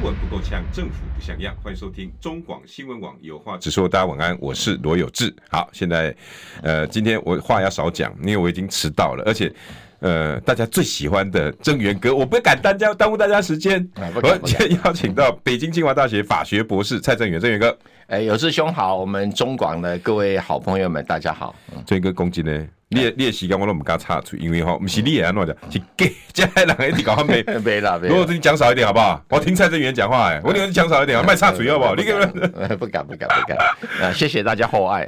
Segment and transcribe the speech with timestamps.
[0.00, 1.54] 不够呛，政府不像样。
[1.62, 3.86] 欢迎收听中广新闻网有话直说。
[3.86, 5.34] 大家晚安，我是罗有志。
[5.50, 6.14] 好，现在
[6.62, 9.52] 呃，今天我话要少讲，因为我已经迟到了，而且
[10.00, 13.86] 呃，大家最喜欢的郑源哥，我不敢耽误耽误大家时间。
[14.14, 17.76] 我今天邀请到北京清华大学法学博士蔡正元，郑源哥。
[18.06, 21.54] 哎，有志兄好，我们中广的各位好朋友们，大家好。
[21.86, 22.66] 政源哥，恭喜呢。
[22.92, 27.96] 你的你时间我都唔敢插嘴，因为哈，不是你也安怎讲，是给这些人一直搞他没没啦。
[28.02, 29.24] 如果你讲少一点好不好？
[29.28, 31.94] 我听蔡正元讲话哎，我你讲少一点，卖插嘴好不好？
[31.94, 33.56] 你给不敢不敢不敢
[34.02, 34.12] 啊！
[34.12, 35.06] 谢谢大家厚爱。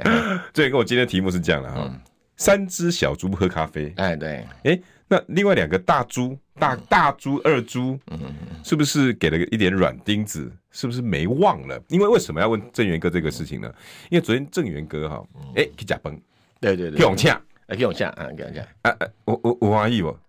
[0.53, 1.91] 这个我今天题目是这样的哈，
[2.37, 3.93] 三只小猪喝咖啡。
[3.97, 8.19] 哎对，哎，那另外两个大猪大大猪二猪，嗯
[8.63, 10.51] 是不是给了一点软钉子？
[10.71, 11.79] 是不是没忘了？
[11.89, 13.71] 因为为什么要问郑源哥这个事情呢？
[14.09, 15.23] 因为昨天郑源哥哈，
[15.55, 16.19] 哎去假崩，
[16.59, 17.39] 对对对，去用抢。
[17.67, 19.07] 来给我讲啊，给我讲啊啊！
[19.23, 20.19] 我我我怀疑我，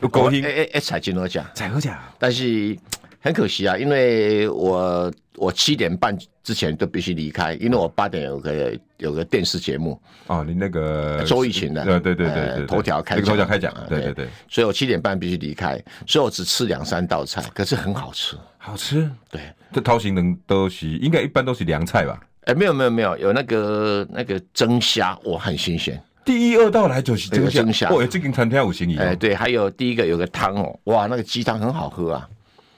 [0.00, 2.76] 我高兴哎哎哎，才金额奖，才喝奖，但是
[3.18, 19.40] 很可惜啊，因为我我七点半之前都必须离开，因为我八点有个有个电视节目哦，你那个周奕群的，对对对对，头条开头条开讲，对对对，所以我七点半必须离开，所以我只吃两三道菜，可是很好吃，好吃，对，
[19.72, 22.20] 这掏型能都是应该一般都是凉菜吧？
[22.42, 26.00] 哎，没有没有没有，有那个那个蒸虾，我，很新鲜。
[26.24, 28.96] 第一二道来就是蒸虾，哦，这跟餐厅有生意。
[28.96, 32.28] 哎，对，还有第一个有个汤哦，哇，那个鸡汤很好喝啊，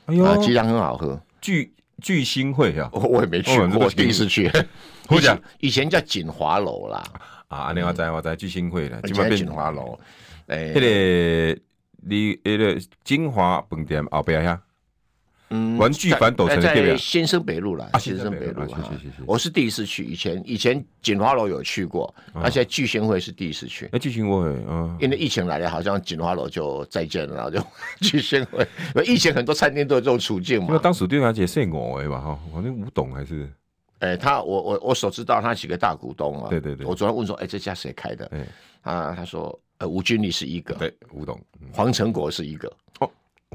[0.07, 1.21] 哎呦，鸡汤很好喝。
[1.41, 1.73] 聚
[2.07, 4.49] 聚星会啊，我也没去过，我第一次去。
[5.11, 7.03] 我讲以前叫锦华楼啦，
[7.49, 9.99] 啊，你我在我在聚星会了，今晚变锦华楼。
[10.47, 11.61] 哎，那个
[12.09, 14.61] 你那个金华饭店后边呀。
[15.51, 18.91] 嗯，玩具反斗城在先生北路了，先生北路啊，
[19.25, 23.89] 我是第一次去，以前以前锦华楼有去过，而且聚星会是第一次去。
[23.93, 24.37] 哎，聚星会，
[24.69, 27.61] 嗯，因为疫情来了，好像锦华楼就再见了，然后就
[28.01, 28.67] 聚星会。
[29.05, 30.67] 疫情很多餐厅都有这种处境嘛。
[30.67, 33.49] 因为当时对他姐是我哎吧哈，反正吴董还是，
[34.01, 38.29] 哎，他我我我所知道他几个大股东啊，对对对，我昨天问说，哎，这家谁开的？
[38.33, 38.47] 哎，
[38.93, 41.41] 啊，他说，呃，吴君利是一个，对，吴董，
[41.73, 42.73] 黄成国是一个。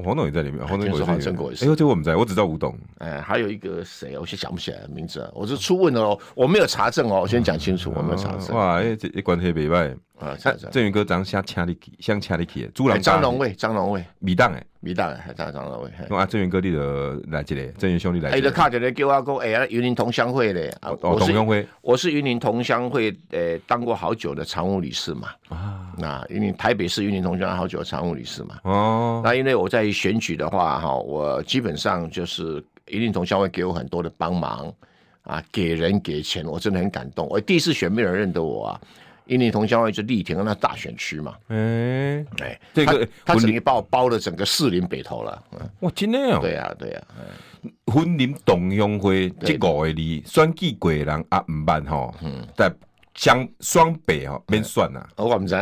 [0.02, 1.64] 黄董也在里面，黄董是黄成国也是。
[1.64, 2.76] 哎呦，这我们在，我只知道吴董。
[2.98, 5.28] 哎，还有一个谁，我先想不起来名字。
[5.34, 8.56] 我是初问哦，我没有查证哦，我先讲清楚，我没有查证。
[8.56, 9.94] 哇，哎，这关系没坏。
[10.18, 10.36] 啊，
[10.70, 12.70] 郑源哥长像掐里气，像掐里气。
[12.72, 15.90] 朱兰张龙卫，张龙卫，米档哎，米档哎，张张龙卫。
[16.08, 18.30] 那啊，郑源哥你的来这里，郑源兄弟来。
[18.30, 20.72] 哎，就卡着咧叫我讲，哎呀，云林同乡会咧。
[20.82, 25.30] 哦，同乡会，我是云林同乡会，呃，当过好久的常务理事嘛。
[25.48, 28.58] 啊，那因为台北市云林同乡好久的常务理事嘛。
[28.64, 34.72] 哦，那因为我在选举的话，哈，我基本上就是云林同乡会给我很多的帮忙
[35.22, 37.28] 啊，给人给钱，我真的很感动。
[37.28, 38.80] 我第一次选，没有人认得我啊。
[39.26, 45.40] 云林同乡会就力挺那大选区嘛，哎哎，这个他等于把我包了整个士林北投了，
[45.78, 47.02] 哇，真的哦，对啊对呀，
[47.94, 52.44] 云林同乡会这五个字选举过的人啊唔捌吼，嗯，
[53.14, 55.54] 在双双北哦免选呐，我唔知，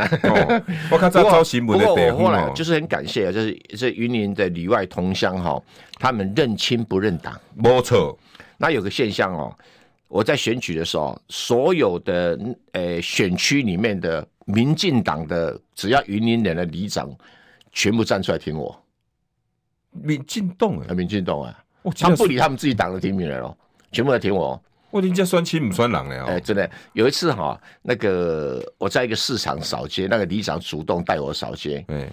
[0.90, 5.60] 我看这招新闻的地方哦，就是很感谢啊，就是这云林的里外同乡哈，
[5.98, 8.18] 他们认亲不认党，没错，
[8.56, 9.56] 那有个现象哦。
[10.08, 12.36] 我在选举的时候，所有的
[12.72, 17.08] 诶、呃、选区里面的民进党的，只要云林人的里长，
[17.70, 18.76] 全部站出来挺我。
[19.92, 21.56] 民进党啊，民进党啊，
[21.96, 23.56] 他们不理他们自己党的提名人哦，
[23.92, 24.60] 全部来挺我。
[24.90, 26.26] 我人家算亲不算人了哦。
[26.28, 31.84] 哎，真的有一次哈，那个我在一个市场扫街，那个里长主动带我扫街。
[31.88, 32.08] 哎，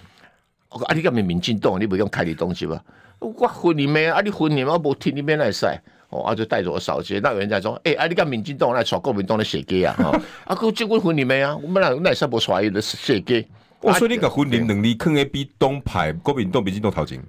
[0.70, 1.80] 我说啊，你干嘛民进党？
[1.80, 2.82] 你不用开你东西吧？
[3.18, 5.76] 我混你们啊，你混你们，我不听你们来塞。
[6.10, 9.94] 哦，啊，就带着我扫街，那有人在说，哎、欸，啊，你讲民进党来闯国民党的血街啊？
[9.98, 11.56] 哈， 啊，哥结过婚你没啊？
[11.56, 13.46] 我们俩那啥不出来的血街？
[13.80, 17.22] 我说你个婚姻能力可能比东派国民党、民进党头前，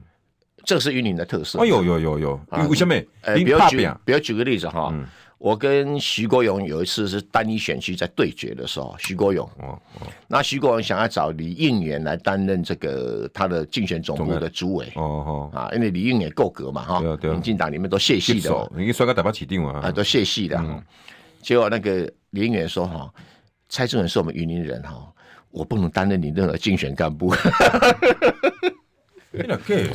[0.64, 1.60] 这是云林的特色。
[1.60, 2.96] 哎呦呦呦呦，为什么？
[3.22, 4.90] 呃，比如举，比如举个例子哈。
[4.94, 5.06] 嗯
[5.40, 20.84] 我跟徐国勇有一次是单一选区在对决的时候，徐国勇，哦哦、那徐国勇想要找李应元来担任这个他的竞选总部的主委，哦哦、啊，因为李应元够格嘛，哈，民进党里面都谢系的，你刷个打包起定嘛，啊，都谢系的，嗯、
[21.42, 23.10] 结果那个李应元说哈，
[23.70, 25.10] 蔡正元是我们云林人哈，
[25.52, 27.34] 我不能担任你任何竞选干部。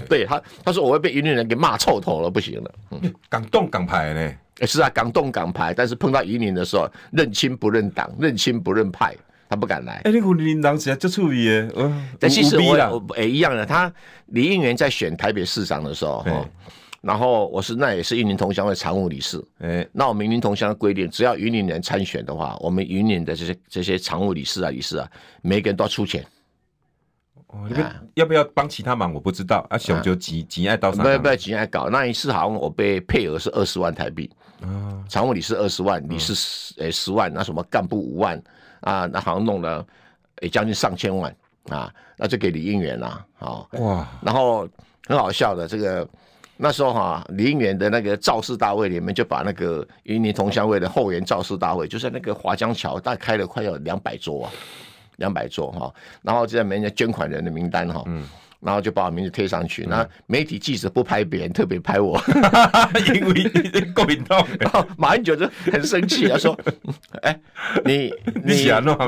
[0.09, 2.75] 对他，他说我会被云林人给骂臭头了，不行了。
[2.91, 4.33] 嗯，港动港牌呢？
[4.65, 9.13] 是啊，港动港牌，但是碰到云林的时候，认亲不认党，认亲不认派，
[9.49, 9.95] 他不敢来。
[9.95, 11.69] 哎、欸，你云林人是就处理耶，
[12.21, 13.93] 但其实我我哎一样的，他
[14.27, 16.49] 李应元在选台北市长的时候，哈，
[17.01, 25.11] 然后我是那也是云林同乡会常务理事，哎，那我们云林同乡的规定，只要云林人参选的话，我们云林的这些这些常务理事啊、理事啊，
[25.43, 26.25] 每个人都要出钱。
[27.55, 29.15] 哦，你们要不要帮其他忙？
[29.15, 29.65] 我不知道。
[29.71, 31.89] 啊，熊就急急爱到上，不要不要急爱搞。
[31.89, 34.29] 那一次好像我被配额是二十万台币，
[34.61, 38.43] 啊，常务理事二十万，理事十诶十万，那什么干部五万。
[38.81, 39.87] 啊，那好像弄了
[40.43, 41.35] 诶将近上千万。
[41.71, 44.69] 啊，那就给李应元啦，啊，哇，然后
[45.06, 46.06] 很好笑的这个
[46.59, 54.53] 那时候哈、啊，李应元的那个造势大会里面就把那个云林同乡会的后援造势大会，就在那个华江桥，大概开了快要两百桌啊。
[55.17, 58.03] 两百座哈，然后就在每人捐款人的名单哈，
[58.65, 59.85] 然后就把我名字贴上去。
[59.89, 62.21] 那媒体记者不拍别人，特别拍我，
[63.15, 64.45] 因为国民党。
[64.59, 66.59] 然后马英九就很生气，他说
[67.23, 67.39] ：“哎，
[67.85, 68.13] 你
[68.45, 68.55] 你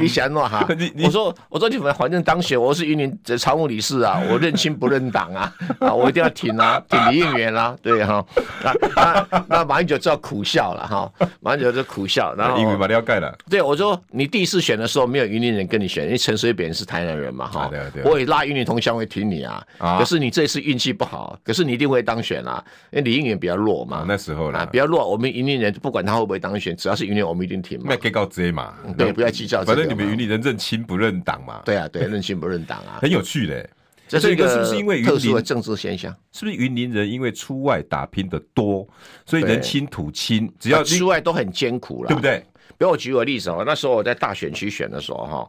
[0.00, 0.66] 你想弄哈？
[1.04, 8.24] 我说我说你们反正当选，我是云林的常务理事啊，我认亲不认党啊，啊，我一定要挺啊， 挺李应元啊，对哈。
[8.62, 11.10] 那那那马英九就要苦笑了哈，
[11.40, 13.36] 马英九就苦笑，然后因为马要盖了。
[13.50, 16.06] 对，我说你第一次选的时候没有云林人跟你选。
[16.06, 17.68] 因为陈水扁是台南人嘛，哈，
[18.04, 19.98] 我也拉云林同乡会挺你啊。
[19.98, 22.62] 可是你这次运气不好，可是你一定会当选啊。
[22.90, 25.08] 因为李应元比较弱嘛，那时候啊比较弱。
[25.08, 27.86] 我们云林人不管他会不会当选，只要是云林，我们一定挺嘛。
[27.88, 29.62] 那可以告知嘛，对，不要计较。
[29.64, 31.62] 反正你们云林人认亲不认党嘛。
[31.64, 33.68] 对啊，对，认亲不认党啊， 很有趣的。
[34.08, 36.14] 这是一个是不是因为特殊的政治现象？
[36.32, 38.86] 是不是云林人因为出外打拼的多，
[39.24, 42.38] 所以人亲土亲，只要出外都很艰苦了，对不对？
[42.78, 45.48] 比如我举个例子哦，那时候我在大选区选的时候哈。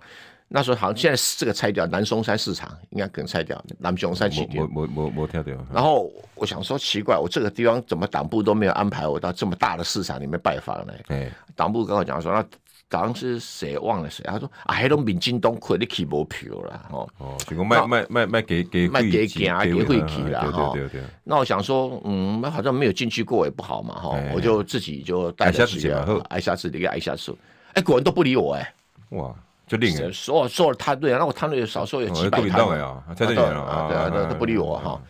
[0.49, 4.63] 那时候好像现在这个拆掉，南松山市场应该可能拆掉，南松山起点。
[4.63, 5.55] 我我我我跳掉。
[5.73, 10.93] 然后我想说奇怪，我这个地方怎么党部都没有安排我到这么大的市场里面拜访呢？
[11.07, 12.41] 哎，党部跟我讲说，那
[12.87, 14.23] 刚刚是谁忘了谁？
[14.25, 20.71] 他说啊，还都民进党亏你起无票了哦哦，结果卖卖卖卖给给卖给给啊给会期了哈。
[20.73, 21.01] 对对对。
[21.25, 27.35] 那我想说，嗯，那好像没有进去过也不好嘛哈，我就自己就带下去了，挨下次一个挨下次，
[27.73, 28.73] 哎，果然都不理我哎，
[29.09, 29.35] 哇。
[29.67, 35.01] 就另人说说了他对啊，那我摊对少说有几百摊啊，在这里啊，对啊，都都不理我哈。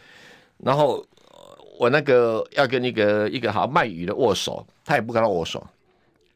[0.58, 1.06] 然后
[1.80, 5.64] 我那个要跟那个一个好卖鱼的握手，他也不跟他握手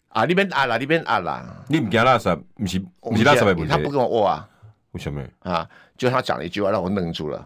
[0.09, 0.23] 啊。
[0.25, 2.35] 那边啊啦，那边啊啦，你唔惊拉什？
[2.55, 3.67] 不是不是拉什么问题？
[3.67, 4.47] 他不跟我握啊？
[4.91, 5.67] 为什么啊？
[5.97, 7.43] 就他讲了一句话让我愣住了。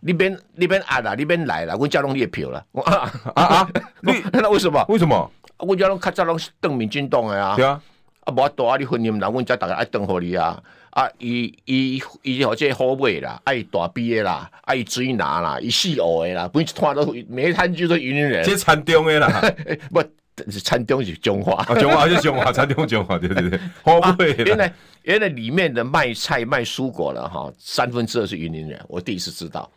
[0.00, 2.62] 那边那边啊啦，那边来了，我交通列票了。
[2.84, 3.68] 啊啊啊！
[4.00, 4.84] 你那为什么？
[4.88, 5.30] 为什么？
[5.58, 7.54] 我交通卡早拢是邓敏军动的呀。
[7.56, 7.80] 对啊。
[8.30, 8.76] 啊，无多啊！
[8.76, 10.62] 你婚姻人，阮才大家爱等互你啊！
[10.90, 18.44] 啊，伊伊伊好这好味啦，爱大逼的啦，爱水拿啦，伊四五的啦，不是看到每餐就是云林人。
[18.44, 19.40] 这餐中的啦，
[19.90, 20.02] 不，
[20.60, 24.34] 餐中是中华，中华是中华，餐中中华，对对对， 好尾。
[24.38, 24.72] 原来
[25.02, 29.70] 原来里面的卖菜卖蔬果的哈，三分之二是云林人，我第一次知道。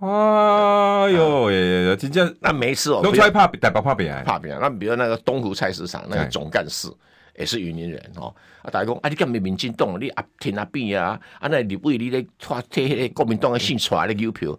[0.00, 6.90] 哎呦，真正那没事哦，都出来怕大伯怕别怕别那比如那个东湖菜市场那个总干事。
[7.38, 9.98] 也是云林人哦，啊，大家讲啊，你干咩民进党？
[10.00, 14.58] 你阿天阿扁啊，啊，那立委你咧发替国民党的姓出来咧邮票，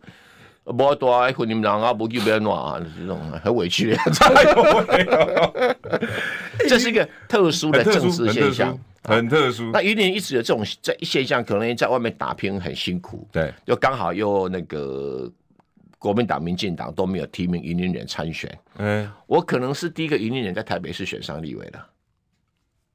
[0.66, 3.98] 无多云林人啊，无就别乱啊，这种很委屈的。
[6.68, 9.72] 这是一个特殊的政治现象，很特殊。
[9.72, 15.30] 那云林一直有这种这现象，可能在外面打拼很辛苦，对，又刚好又那个
[16.00, 18.58] 国民党、民进党都没有提名云林人参选。
[18.78, 21.80] 嗯，我可能是第一个云林人在台北市选上立委的。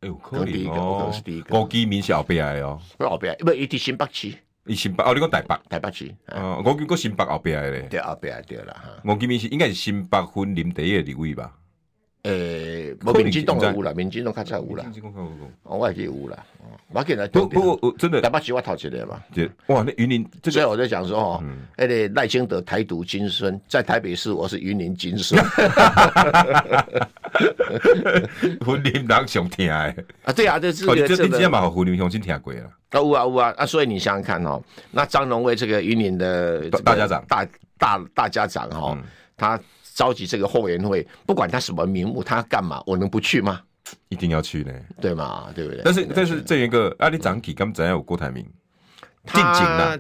[0.07, 1.51] 哎呦，可能第一个，可能是第一个。
[1.51, 4.33] 郭基明是后边的哦，后边，因为伊伫新北市，
[4.67, 6.15] 伊新北哦，你讲台北，台北市。
[6.29, 7.83] 哦，我见过新北后边的咧。
[7.91, 8.77] 对，后边来对啦。
[9.03, 11.53] 郭基明是应该是新北分林第一个地位吧？
[12.27, 14.85] 诶，无民进党有啦，民进党较早有啦。
[15.63, 16.37] 我也记有啦。
[16.93, 19.23] 不不，真的台北市我头一个嘛。
[19.69, 21.45] 哇，那云林，所以我在讲说哦，
[21.77, 25.41] 那个赖清德台独金孙，在台北市我是云林金孙。
[28.43, 32.59] 云林人上听的啊，对啊，这是这个这这嘛，云林乡亲听过啊。
[32.91, 37.47] 啊，有啊有啊，啊，所以你想想看哦，那张荣威这个云林的大家长，大
[37.79, 38.99] 大大家长哈，
[39.37, 39.61] 他
[39.97, 43.63] 召集这个后援会，不管他什么名目，他干嘛，我能不去吗？
[44.11, 45.81] 一定要去呢，对嘛，对不对？
[45.83, 48.45] 但是但是这一个阿里长体刚怎样有郭台铭？
[49.33, 49.99] 定景呢？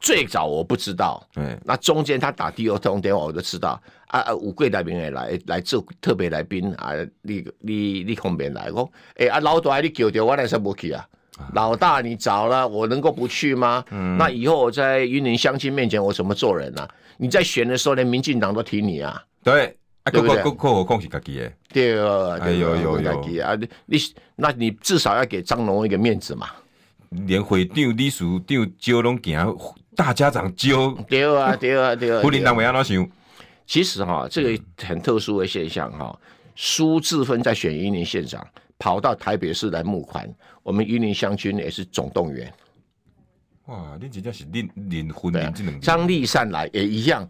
[0.00, 11.06] 最早我不知道，嗯，那中间他打第二通电话我就知道，啊啊，五贵来宾也来来做特别来宾啊，你你你方便来讲，哎啊老大你叫着我来说不去啊，
[11.54, 13.84] 老大你找了，我能够不去吗？
[13.90, 16.88] 嗯，那以后我在云林乡亲面前，我怎么做人啊？
[17.16, 19.22] 你在选的时候，连民进党都提你啊？
[19.42, 19.76] 对，
[20.12, 20.42] 对不对？
[20.42, 21.52] 何况是自己的。
[21.72, 23.56] 对啊，哎呦呦呦啊！
[23.86, 23.98] 你
[24.36, 26.48] 那你至少要给张龙一个面子嘛。
[27.10, 29.56] 连会长、理事长招拢行，
[29.96, 30.90] 大家长招。
[31.08, 32.22] 对啊，对啊，对啊。
[32.22, 33.10] 云林党委安怎想？
[33.66, 36.18] 其实哈，这个很特殊的现象哈。
[36.54, 38.46] 苏志芬在选云林县长，
[38.78, 40.32] 跑到台北市来募款，
[40.62, 42.52] 我们云林乡军也是总动员。
[43.66, 45.80] 哇，你真的是灵灵魂灵智能。
[45.80, 47.28] 张立善来也一样，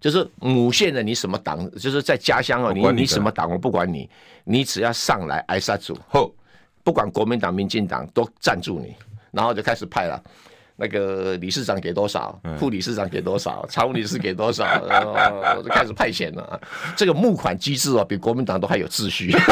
[0.00, 4.10] 就是母县的你什么党，就是在家乡哦，你你什么党我不管你，
[4.44, 6.34] 你只要上来挨杀组后，
[6.84, 8.94] 不管国民党、民进党都赞助你，
[9.30, 10.22] 然后就开始派了。
[10.80, 12.40] 那个理事长给多少？
[12.56, 13.66] 副理事长给多少？
[13.68, 14.64] 常务理事给多少？
[14.86, 15.12] 然后
[15.56, 16.60] 我就开始派遣了。
[16.96, 19.34] 这个募款机制哦，比国民党都还有秩序。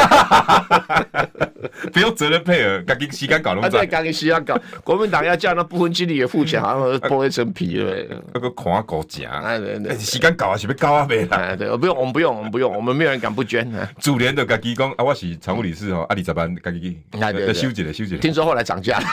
[1.91, 3.61] 不用责任配合，赶紧时间搞拢。
[3.63, 4.57] 啊，对，赶紧时间搞。
[4.83, 7.93] 国民党要叫那部分经理也付钱，好像剥一层皮了。
[8.33, 9.29] 那个看狗夹。
[9.43, 11.37] 哎对对，时间搞啊，是不搞啊没啦？
[11.37, 13.69] 哎对，不用，我们不用，我们不用，我们没有人敢不捐。
[13.99, 16.53] 主联的赶紧讲啊，我是常务理事哦，啊，你咋办？
[16.55, 16.97] 赶紧。
[17.19, 18.19] 哎对对，休息了，休息了。
[18.21, 18.97] 听说后来涨价。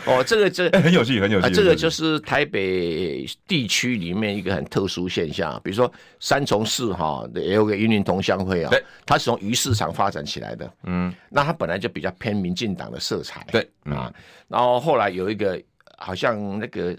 [0.06, 1.46] 哦，这个这 很有趣，很有趣。
[1.46, 5.60] 啊，这个就是台北地区里面一个很特殊现象。
[5.62, 5.90] 比如说
[6.20, 8.72] 三重市哈，也有个云林同乡会啊，
[9.06, 10.72] 它是从鱼市场发展起来的。
[10.84, 13.46] 嗯，那它本来就比较偏民进党的色彩。
[13.50, 14.12] 对，嗯、啊，
[14.48, 15.60] 然后后来有一个
[15.96, 16.96] 好像那个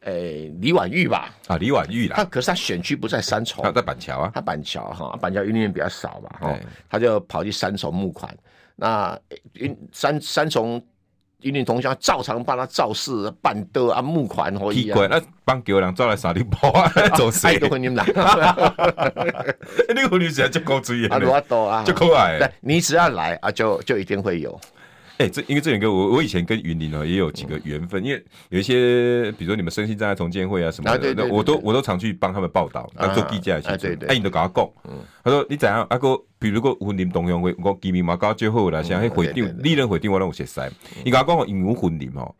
[0.00, 0.12] 呃
[0.60, 8.36] 李婉玉吧，啊李婉玉啦，他可是他选区不在三重，他在板桥啊，他板桥哈，板桥云林人比较少嘛，哈，他就跑去三重募款。
[8.76, 9.18] 那
[9.54, 10.82] 云三三重。
[11.42, 14.92] 云林同乡照常帮他造势办的啊，募款可以啊。
[14.92, 17.58] 奇怪，那帮桥人走来沙里坡啊， 做谁？
[17.58, 18.04] 都跟你们来。
[19.94, 22.38] 那个女生就够注意啊，多多啊，就可爱。
[22.38, 24.58] 对，你只要来啊，就就一定会有。
[25.20, 35.86] 哎、欸，这因为这两个，我我以前跟云林呢也有几个缘分，嗯、因为有一些，比如说你们身心障碍重建会啊什么的，啊、对对对对我都我都常去帮他们报道，啊，做记者啊，对对，哎，你都跟他讲，嗯，他说你怎样？
[35.90, 40.60] 阿哥，比如说云林同乡会，我居民嘛搞最后啦，像迄会长、历任会长我拢有熟悉。
[41.04, 42.34] 伊甲我讲哦，因为云林吼，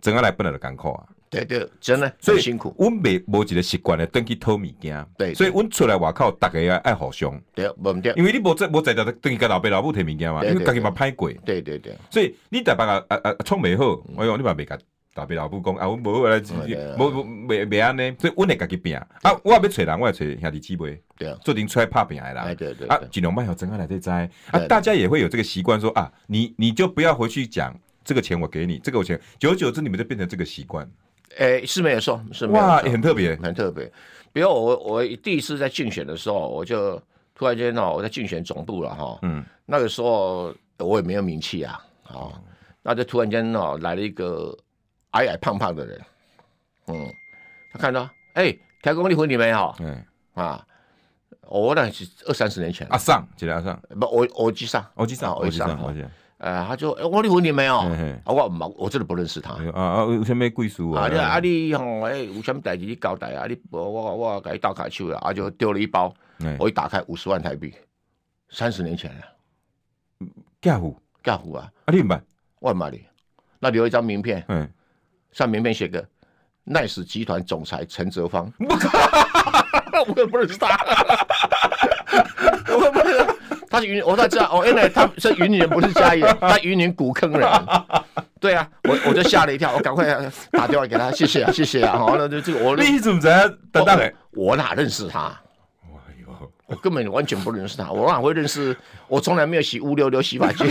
[0.00, 1.04] 整个来本来就艰苦啊。
[1.32, 2.74] 对对，真的，所以辛苦。
[2.78, 7.40] 阮没无一个习惯的登去偷物件，对，所以阮出来外口，大家要爱互相。
[7.54, 11.32] 对，无毋对，因为你无在无在条登去甲老爸老母摕物件嘛，因为家己嘛歹过。
[11.42, 14.78] 对对对，所以你大伯啊啊啊创袂好，哎呦，你嘛袂甲
[15.14, 16.38] 大伯老母讲啊，阮无来，
[16.98, 19.06] 无无袂袂安尼，所以阮会家己拼啊。
[19.42, 22.44] 我也要找人，我也找兄弟姊妹，对啊，做阵出来拍拼的啦。
[22.54, 27.74] 对对啊，尽量卖好，真爱来这灾啊，大家也会有这个习惯，说啊，你你就不要回去讲
[28.04, 30.86] 这个钱我给你，这个我钱，久而久之你们就变成这个习惯。
[31.38, 33.90] 诶、欸，是没有错，是没有错，哇，很特别，很特别。
[34.32, 37.00] 比如我我第一次在竞选的时候，我就
[37.34, 42.32] 突然间哦，我在竞选总部了哈，嗯，那个时候我也没有名气啊，啊，
[42.82, 44.56] 那就突然间哦来了一个
[45.10, 46.00] 矮矮胖胖的人，
[46.86, 47.06] 嗯，
[47.72, 48.02] 他看到，
[48.34, 49.74] 哎、欸，台公你婚礼没有？
[49.80, 50.66] 嗯，啊，
[51.42, 56.04] 我那是二三十年前，阿上，记得阿上，不，我我记上，我记上，我记上，我记。
[56.42, 57.78] 呃，他就哎我你问你没有？
[57.78, 59.52] 啊，我唔，我真的不认识他。
[59.72, 61.04] 啊啊，有什么贵属啊？
[61.04, 63.46] 啊，你啊你吼，哎，有什么代志你交代啊？
[63.48, 66.12] 你我我我给你倒卡去了，啊，就丢了一包，
[66.58, 67.72] 我一打开五十万台币，
[68.50, 69.22] 三十年前了。
[70.60, 71.70] 假户，假户啊！
[71.84, 72.20] 啊，你唔买？
[72.58, 72.98] 我买的。
[73.60, 74.68] 那留一张名片，嗯，
[75.30, 76.04] 上名片写个
[76.64, 78.52] 奈斯集团总裁陈泽芳。
[78.58, 80.76] 我我不认识他。
[82.74, 83.31] 我不认识。
[83.72, 87.48] 他是云，我才知道哦，原来他是云林人，不是嘉义人， 他云林古坑人。
[88.38, 90.04] 对啊，我我就吓了一跳，我赶快
[90.50, 91.96] 打电话给他，谢谢啊，谢谢啊。
[91.96, 94.14] 好，那就这个我你怎么在等等嘞？
[94.32, 95.28] 我哪认识他？
[95.84, 98.76] 哎呦，我根本完全不认识他，我哪会认识？
[99.08, 100.68] 我从来没有洗乌溜溜洗发精。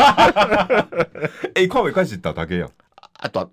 [1.56, 2.70] 哎，快尾开始打打给啊。
[3.14, 3.48] 啊，短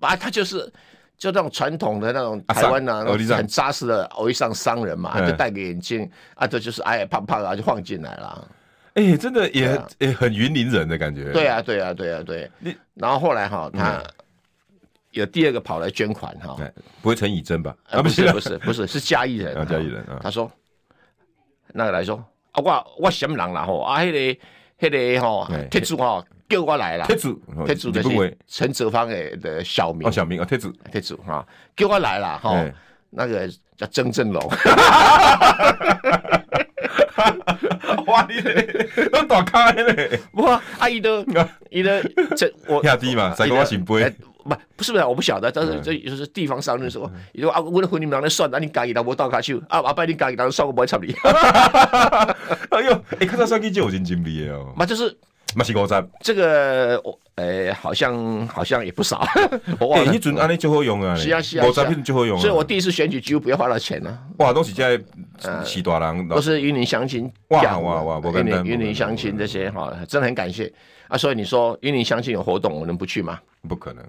[0.00, 0.70] 啊，他就是
[1.16, 3.04] 就那种传统的那种台湾啊，
[3.36, 8.48] 很扎实的偶遇上商人嘛，就戴个眼镜啊，这就是矮矮胖胖啊，就晃进来了。
[8.94, 11.32] 哎、欸，真的也也、很云林人的感觉。
[11.32, 12.50] 对啊，对啊，对啊，对。
[12.58, 14.02] 你然后后来哈，他
[15.12, 16.56] 有第二个跑来捐款哈，
[17.00, 17.74] 不会陈以真吧？
[17.88, 19.54] 啊，不是，不是，不是，是嘉义人。
[19.68, 20.18] 嘉义人啊。
[20.20, 20.50] 他说，
[21.68, 22.16] 那个来说
[22.52, 23.64] 啊，我我什么人啦？
[23.64, 24.40] 吼啊，那个
[24.78, 27.06] 那个吼，铁柱哈叫我来了。
[27.06, 30.08] 铁柱，铁柱的是陈泽芳的的小名。
[30.08, 32.64] 哦，小名啊，铁柱，铁柱哈，叫我来了哈。
[33.10, 34.42] 那个叫曾正龙。
[38.06, 38.26] 哇！
[38.28, 38.40] 你
[39.10, 40.18] 都大咖嘞！
[40.32, 40.60] 哇！
[40.78, 41.24] 阿姨都，
[41.70, 41.90] 伊都
[42.36, 43.98] 这我亚弟嘛，在跟我行不？
[44.42, 45.52] 不，不是不是，我不晓得。
[45.52, 49.80] 但是这就是地方商人说，伊说啊，我的婚礼名来算，那你家己都无倒卡手啊？
[49.80, 51.14] 阿伯你家己当算，我不会插你。
[52.70, 53.04] 哎呦！
[53.20, 54.72] 哎，看到算计就有真精力哦。
[54.76, 55.14] 嘛，就是
[55.56, 56.08] 嘛是五十。
[56.20, 59.26] 这个我诶，好像好像也不少。
[59.80, 62.40] 我忘了，你准安尼就好用啊，是啊是啊，五十片就好用啊。
[62.40, 64.18] 所以我第一次选举几乎不要花到钱呢。
[64.38, 65.00] 哇，都是在
[65.64, 67.30] 喜大人，都是云林乡亲。
[67.48, 70.70] 哇哇哇，云林云林乡亲这些哈，真的很感谢
[71.08, 71.16] 啊。
[71.16, 73.40] 所以你说云林乡亲有活动，我能不去吗？
[73.68, 74.04] 不可能，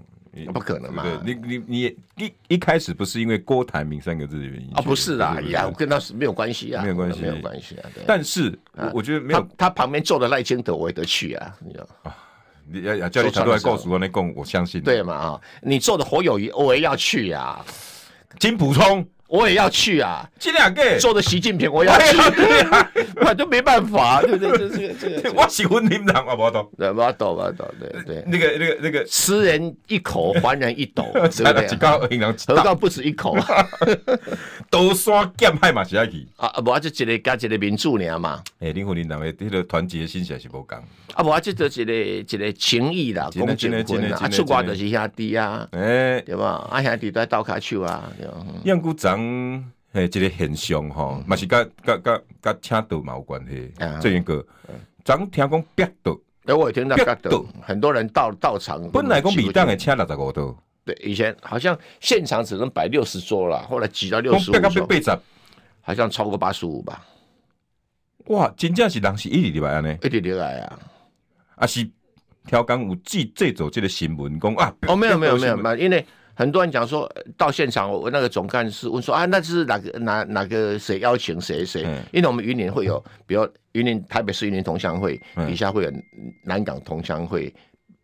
[0.53, 1.05] 不可能嘛。
[1.25, 4.81] 你你你一一开始不是因为郭台铭三个字的原因啊？
[4.81, 7.89] 不是啦，呀，我跟他是没有关系啊，没有关系，没有关系啊。
[8.07, 8.57] 但是
[8.93, 11.87] 我觉得没有他旁边坐的赖清德，我也得去啊，你知道
[12.65, 15.41] 你要要叫你出来告诉我那共，我相信对嘛啊！
[15.61, 17.59] 你做的侯友谊，我也要去呀。
[18.39, 20.27] 金溥聪，我也要去啊。
[20.37, 22.17] 这两个做的习近平，我也要 去。
[23.23, 24.57] 我就没办法，对不对？
[24.57, 28.23] 这这个这个， 我喜欢你们两个，我懂，对，我懂，我懂，对对。
[28.27, 32.35] 那个那个那个，吃人一口，还人一斗， 对不对？
[32.47, 33.37] 何况不止一口，
[34.69, 36.51] 都说剑派嘛，是要去啊！
[36.65, 38.41] 无啊，就一个加一个民主尔嘛。
[38.59, 40.77] 诶，林虎林两位，这个团结心是无共。
[41.13, 46.67] 啊，无啊，这就是一个一个情谊啦，公结婚啊，出外就是兄弟啊，诶，对吧？
[46.71, 48.11] 啊，兄弟都在倒卡手啊。
[48.63, 49.20] 杨股长
[49.93, 53.71] 诶，这个现象吼，嘛是甲甲甲甲请倒嘛有关系。
[54.01, 54.45] 这一个，
[55.03, 58.81] 咱听讲逼倒，诶，我也听到逼倒，很多人到到场。
[58.91, 65.19] 本来讲米档诶车六十五度，对，以前好像现场只能摆六十桌了，后来挤到六十五桌，
[65.81, 67.05] 好像超过八十五吧。
[68.27, 70.79] 哇，真正是人是一直入来安尼，一直入来啊。
[71.55, 71.85] 啊是
[72.45, 81.83] 调工有记这走这个新闻讲啊哦没有没有没有没有，因为很多人讲说到现场，我那个总干事问说啊，那是哪个哪哪个谁邀请谁谁？
[81.85, 85.91] 嗯、因为我们云林会有， 比如云林台北市云林同乡会底下会有
[86.43, 87.53] 南港同乡会、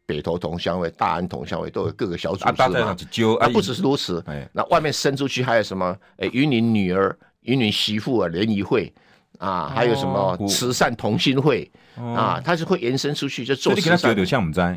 [0.05, 2.95] 北投同乡会、大安同乡会，都有各个小组织嘛。
[3.39, 5.95] 啊，不只是如此，嗯、那外面伸出去还有什么？
[6.17, 8.93] 哎，云林女儿、云林媳妇啊联谊会。
[9.39, 12.41] 啊，还有什么慈善同心会啊？
[12.43, 13.95] 它是会延伸出去，就做慈善。
[13.95, 14.75] 所以你像我们在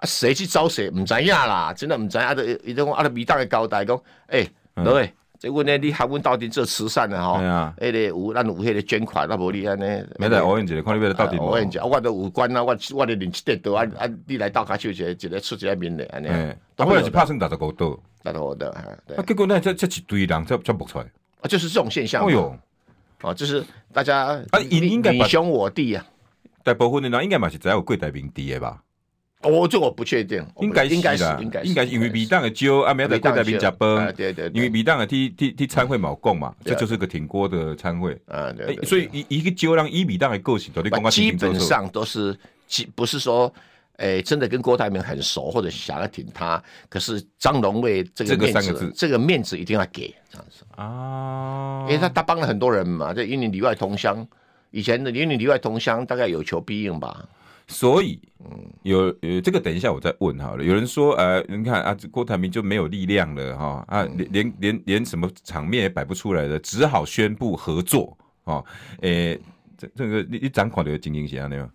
[0.00, 0.88] 啊，谁去招谁？
[0.90, 2.16] 唔知影啦，真的唔知。
[2.16, 7.34] 啊，的一种啊，的米当的交代讲，哎，各位，这问呢，你还问到底做慈善的吼？
[7.78, 9.84] 哎，咧有咱有迄个捐款，那无你安尼。
[10.18, 11.36] 没得，我问一下，看你要到底。
[11.36, 16.28] 我问一下，我都有关啊，我我的领钱多啊啊，你来倒卡手一个，一个出一个面的安尼。
[16.76, 18.82] 他后来是拍成大十五刀，大十五刀哈。
[19.16, 21.04] 啊，结果呢，这这一堆人才才冒出来。
[21.42, 22.26] 啊，就是这种现象。
[22.26, 22.56] 哎呦。
[23.22, 26.02] 哦，就是大家啊，应应该你兄我弟啊，
[26.64, 28.82] 大部分的人应该嘛是只有郭台铭的吧？
[29.42, 40.72] 哦，这我不确定，应该应该是应该应该因为米当的酒啊，没得郭台铭加崩，对对，因为米当的替替替参会冇供嘛，这就是个挺锅的参会啊，对，所以一一个酒让一米当的个性，
[41.10, 43.52] 基本上都是基，不是说。
[44.02, 54.26] 哎，真的跟郭台铭很熟，或者想要挺他，可是张荣味这个面子，这个面子一定要给这样子啊，因为他他帮了很多人嘛，这云林里外同乡，
[54.70, 57.28] 以前的云林里外同乡大概有求必应吧。
[57.70, 60.64] 所以，嗯，有呃，这个等一下我再问好了。
[60.64, 68.62] 有人说，呃，你看啊，郭台铭就没有力量了哈，啊，连连连连什么场面也摆不出来了，只好宣布合作啊。
[69.02, 69.40] 诶，
[69.78, 71.70] 这这个你你掌管的经营型啊，那个，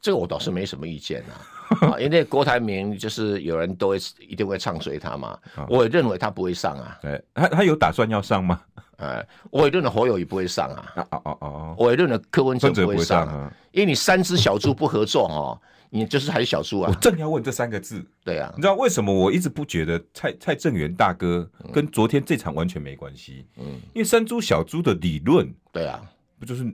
[0.00, 1.34] 这个我倒是没什么意见啊。
[1.90, 5.36] 啊，因为郭台铭就是有人都会一定会唱衰他嘛，
[5.68, 6.98] 我也认为他不会上啊。
[7.02, 8.60] 对，他他有打算要上吗？
[8.98, 11.06] 哎，我也认为侯友也不会上啊。
[11.10, 13.52] 哦哦哦，我也认为柯文哲不会上啊。
[13.72, 16.90] 因为你三只小猪不合作哦，你就是还是小猪啊。
[16.90, 18.04] 我正要问这三个字。
[18.24, 23.46] 对啊，你知道为什么我一直不觉得蔡蔡正元大哥跟昨天这场完全没关系？
[23.56, 26.00] 嗯，因为三猪小猪的理论，对啊，
[26.38, 26.64] 不就是？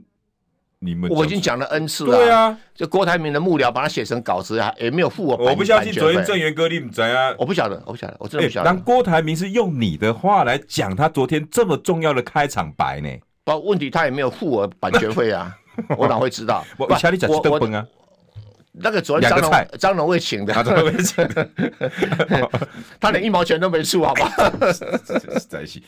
[0.83, 5.37] 你们我已经讲了 N 次了，对啊，就郭台铭的幕僚把它写成稿子啊，也没有付我。
[5.37, 8.65] 我不相信昨天郑源哥你们在啊，我不晓得，我不晓得，我真的不晓得。
[8.65, 13.09] 当郭台铭是用你的话来讲他昨天这么重要的开场白呢？
[13.43, 15.55] 不，问题他也没有付我版权费啊，
[15.95, 16.65] 我哪会知道？
[16.79, 17.85] 我我我啊。
[18.73, 20.53] 那个昨天张龙张龙会请的，
[22.99, 24.31] 他连一毛钱都没出，好吧？
[25.49, 25.83] 在一起，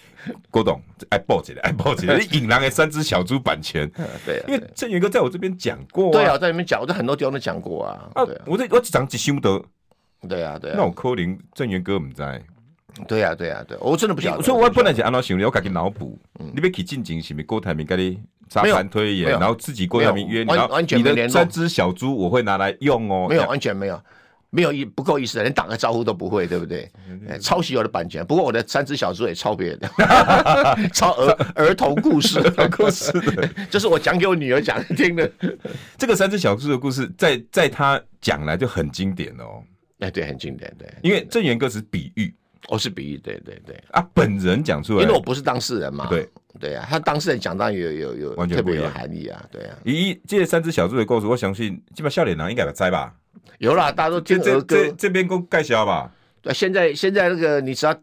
[0.51, 3.89] 郭董爱报起来，爱报起来，你引狼的三只小猪版权，
[4.25, 8.09] 对，因为郑源哥在我这边讲过，对啊，在里面讲，我在很多地方都讲过啊。
[8.15, 9.63] 啊，我这我只讲几心得，
[10.27, 10.73] 对啊，对啊。
[10.77, 12.43] 那我柯林郑源哥不在，
[13.07, 14.43] 对啊，对啊，对，我真的不晓得。
[14.43, 18.19] 所以我本来是安怎想的，我自己脑补，你别去进京是咪郭台铭跟你？
[18.49, 23.27] 沙盘推演，然后自己郭台铭约你，然后你的三只小猪我会拿来用哦。
[23.29, 24.01] 没有，完全没有，
[24.49, 26.89] 没有意不够意思，连打个招呼都不会，对不对？
[27.41, 29.89] 抄袭我的版权，不过我的三只小猪也抄别人的，
[30.93, 32.39] 抄儿儿童故事，
[32.75, 35.31] 故事的， 就是我讲给我女儿讲听的。
[35.97, 39.63] 这个三只小猪的故事，在在他讲来就很经典哦。
[39.99, 42.33] 哎，对，很经典，对，因为正源歌词比喻。
[42.69, 49.77] 我是比喻，对对对啊，本人讲出来，因为我不是当事人嘛，对对啊，他当事人讲当然有有有完全特别有含义啊，对啊。
[49.85, 53.13] 咦，这三只小猪的故事，我相信基本上少年人应该来摘吧？
[53.59, 54.75] 有啦，大家都听儿歌。
[54.75, 56.11] 这这边给我介绍吧。
[56.41, 57.95] 对，现在现在那个你知道。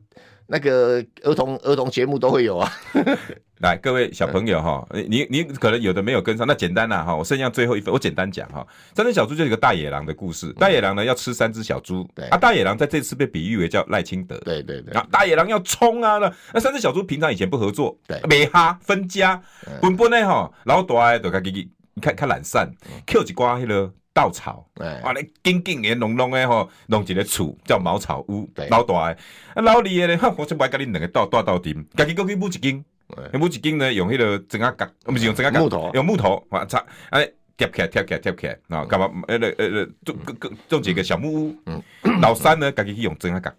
[0.52, 2.68] 那个儿童儿童节目都会有啊，
[3.62, 12.26] 来各位小朋友哈，你你可能有的没有跟上，那简单啦哈，我剩下最后一分，我简单讲哈，三只小猪就是一个大野狼的故事，大野狼呢要吃三只小猪，对。
[12.30, 19.40] 啊，大野狼在这次被比喻为叫赖清德，对对对，啊，大野狼要冲啊，那那三只小猪平常以前不合作，对，没哈分家，
[19.80, 21.68] 本本呢哈，老大都开给你
[22.02, 22.68] 看看懒散
[23.06, 23.92] ，Q 几瓜迄个。
[24.12, 24.66] 稻草，
[25.02, 29.16] 啊，你紧紧的弄弄诶吼，弄一个厝叫茅草屋，老大诶，
[29.54, 32.84] 啊老二的呢，我就不爱跟你两个稻稻稻田，家己过去木一间，
[33.32, 39.10] 木一间呢用迄个整啊角，不是用整啊角，木头，用木头，啊插，哎贴起来贴起来贴起来，啊干嘛？
[39.28, 41.82] 呃呃呃，种种种几个小木屋，嗯，
[42.20, 43.52] 老三呢，家己去用整啊角，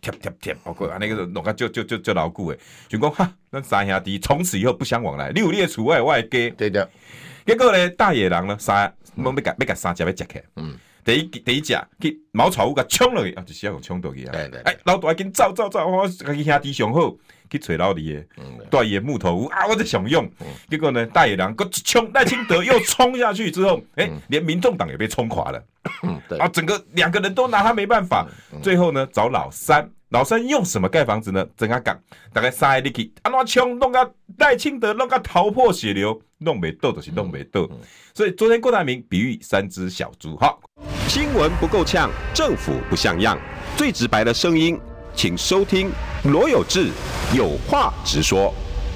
[0.00, 6.88] 贴贴贴，包括啊那个弄个就就就就牢固诶，就讲哈，咱三兄弟从此以后不相往来，你有你的厝，我有我的家，对的。
[7.46, 10.76] 结果呢，大野狼呢，三，要甲要甲三只要食起，嗯，
[11.08, 17.16] 第一第一只去茅草屋甲冲落去，啊，就是要用冲倒去啊，哎，老大紧走走走，我家己兄弟上好，
[17.50, 18.26] 去找老二的，
[18.70, 20.30] 大野木头屋啊，我在想用，
[20.68, 25.64] 结果呢，大野狼搁一冲，赖清德又冲下去之后，哎，连民众党也被冲垮了，
[26.38, 28.28] 啊，整个两个人都拿他没办法，
[28.62, 29.90] 最后呢，找老三。
[30.10, 31.46] 老三用什么盖房子呢？
[31.54, 31.98] 整个讲，
[32.32, 37.70] 大概三个力气，安怎冲弄个赖清德弄个头破血流，弄没豆就是弄没豆。
[38.14, 40.34] 所以昨天郭台铭比喻三只小猪。
[40.38, 40.62] 好，
[41.08, 43.38] 新闻不够呛，政府不像样，
[43.78, 44.78] 最直白的声音，
[45.14, 45.90] 请收听
[46.24, 46.90] 罗有志
[47.34, 48.52] 有话直说。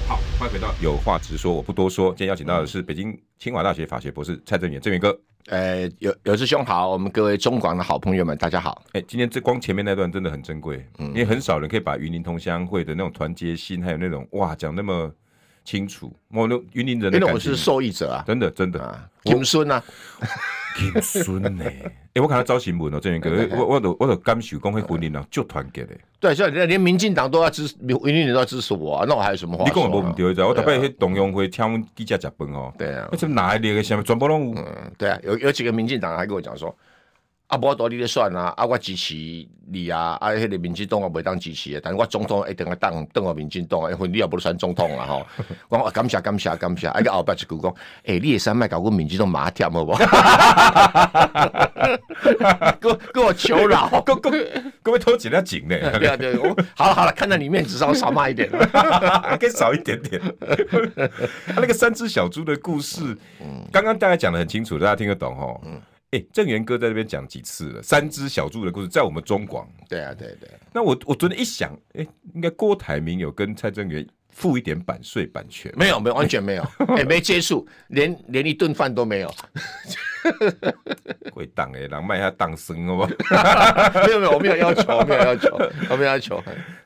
[0.07, 2.09] 好，欢迎回到有话直说，我不多说。
[2.09, 5.19] 今天邀请到的是北京清华大学法学博士蔡正元，正元哥。
[5.47, 8.83] 呃，有有志兄好，我们各位中广的好朋友们，大家好。
[8.91, 15.11] 哎，今天这光前面那段真的很珍贵，嗯，因为很少人可以把云林同乡会的那种团结心，还有那种哇讲那么
[15.63, 16.11] 清楚。
[16.29, 19.83] 我那云林人，因为我是受益者啊，真的真的啊，金孙啊，
[20.75, 21.65] 金孙呢？
[22.13, 25.95] 哎，我看到招新闻哦，正元哥，我我都我都感受讲，会云林人就团结的。
[26.19, 29.63] 对，所以连民进党都要支持，云林人都要支持我，那我还有什么话？
[29.65, 32.71] 你讲我不对，我特别去董永辉请记者吃饭哦。
[32.77, 34.61] 对啊，这哪一列个什么全部拢有？
[34.61, 36.75] 嗯，对啊，有有几个民进党还跟我讲说。
[37.53, 38.51] 啊，无道理咧选啊！
[38.57, 39.13] 啊，我支持
[39.71, 40.17] 你啊！
[40.19, 45.05] 啊，迄个民进党我袂当支持的，但是我总统一定要当当我民进党，因为你也不选总统啊！
[45.05, 45.23] 吼，
[45.69, 46.87] 我讲感谢感谢感谢！
[46.87, 47.71] 啊，个后壁一句讲，
[48.05, 49.93] 诶、欸，你会使卖搞阮民进党马跳好无？
[52.81, 54.31] 跟跟我求饶，跟跟
[54.81, 55.77] 跟我偷几条井呢？
[55.99, 58.49] 对啊对，我好了好了，看在你面子上少骂一点，
[59.39, 60.19] 可以少一点点。
[61.47, 63.15] 他那个三只小猪的故事，
[63.71, 65.61] 刚刚大家讲的很清楚，大家听得懂吼。
[66.13, 67.81] 哎、欸，正元哥在这边讲几次了？
[67.81, 69.67] 三只小猪的故事，在我们中广。
[69.89, 70.47] 对啊，对对。
[70.71, 75.73] 那我我昨天一想，哎、欸，应该郭台铭有跟蔡正元付一点版税版权？
[75.75, 79.35] 没有，没有，完全没有， 哎、欸，没接触，连连一顿饭都没有。
[81.33, 83.09] 会当哎，让卖下当生好不好？
[84.05, 85.49] 没有没有，我没有要求，我没有要求，
[85.89, 86.41] 我没有要求。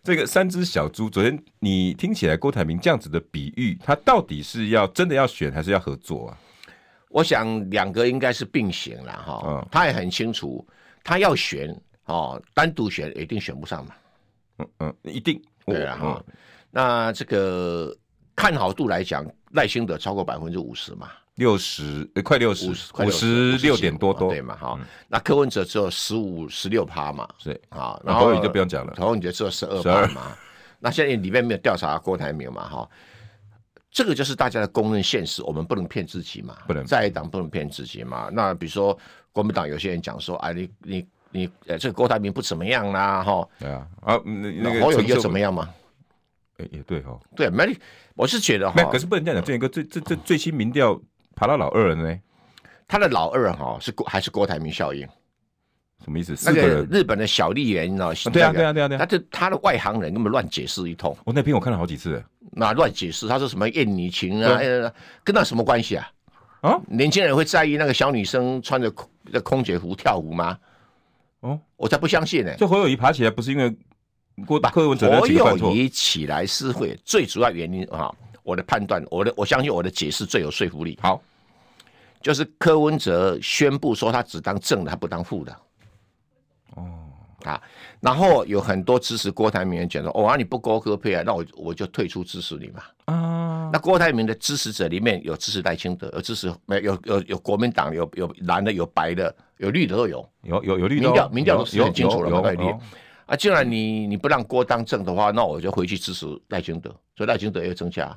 [0.05, 6.37] 这个三只小猪，昨天你听起来郭台铭这样子的比喻，他到底是要真的要选，还是要合作啊？
[7.09, 10.65] 我想两个应该是并行了哈，嗯、他也很清楚，
[11.03, 11.73] 他要选
[12.05, 13.95] 哦，单独选一定选不上嘛，
[14.59, 15.41] 嗯嗯，一定。
[15.65, 16.23] 对了哈。
[16.27, 16.33] 嗯、
[16.71, 17.95] 那这个
[18.35, 24.77] 看好度来讲，赖清德超过百分之五十嘛，六十快六十，五十六点多多，对嘛哈。
[24.79, 27.59] 嗯、那柯文哲只有十五十六趴嘛，是。
[27.69, 30.37] 啊，然后你就不用讲了，侯友宜只有十二趴嘛。
[30.79, 32.89] 那现在里面没有调查郭台铭嘛哈。
[33.97, 36.85] 这个就是大家的公认现实，我们不能骗自己嘛，不能。
[36.85, 38.29] 在党不能骗自己嘛。
[38.31, 38.95] 那比如说
[39.31, 45.67] 国民党有些人讲说，哎，你你你，呃，这个郭台铭不怎么样啦，哈，对啊，啊，那那个侯友又怎么样嘛？
[46.57, 47.75] 哎，也对哈，对，没，
[48.13, 51.01] 我是觉得哈，可是不能这样讲，这一个最最最最新民调
[51.33, 52.19] 爬到老二了呢，
[52.87, 55.09] 他的老二哈是郭还是郭台铭效应？
[56.03, 56.35] 什么意思？
[56.45, 58.13] 那个日本的小笠原，你知道？
[58.31, 61.15] 对啊，对啊，对啊，对啊，他就他的外行人根本乱解释一通。
[61.25, 62.23] 我那篇我看了好几次。
[62.51, 64.59] 那乱解释，他说什么艳女情啊？
[65.23, 66.09] 跟那什么关系啊？
[66.61, 69.09] 啊，年轻人会在意那个小女生穿着空
[69.43, 70.57] 空姐服跳舞吗？
[71.41, 72.53] 哦，我才不相信呢。
[72.57, 73.75] 这侯友宜爬起来不是因为
[74.45, 78.11] 郭柯文哲侯友宜起来是会最主要原因啊？
[78.43, 80.97] 我的判断，我的我相信我的解释最有说服力。
[81.01, 81.21] 好，
[82.21, 85.55] 就是柯文哲宣布说他只当正的，他不当副的。
[86.75, 86.83] 哦。
[87.43, 87.61] 啊，
[88.01, 92.81] 然后有很多支持郭台铭的讲说，哦，啊你不勾柯配啊，那我我就退出支持你嘛。
[93.05, 101.03] 啊，那郭台铭的支持者里面有支持赖清德，有支持没有有有国民党，有有蓝的，有白的，有绿的都有，有有有绿的。
[101.03, 102.77] 民调民调都是很清楚了，概念。
[103.27, 108.07] 啊，既然你你不让郭当政的话，那我就回去支持赖清德，所以赖清德又增加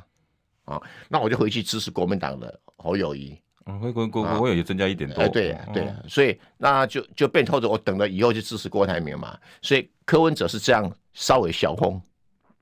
[0.65, 3.39] 啊，那我就回去支持国民党的侯友宜。
[3.67, 5.23] 嗯，会会会会有增加一点多。
[5.23, 9.37] 哎，对对，所以那就就变透着，我等了以后就支持郭台铭嘛。
[9.61, 12.01] 所以柯文哲是这样稍微小红。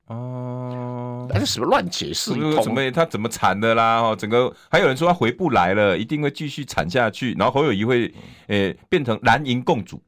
[0.07, 2.33] 哦，那是什么乱解释？
[2.63, 4.01] 什么他怎么惨的啦？
[4.01, 7.35] 哦，整个还有人说他回不来了，一定会继续惨下去。
[7.35, 8.13] 然后侯友宜会
[8.47, 10.03] 诶变成蓝营共主，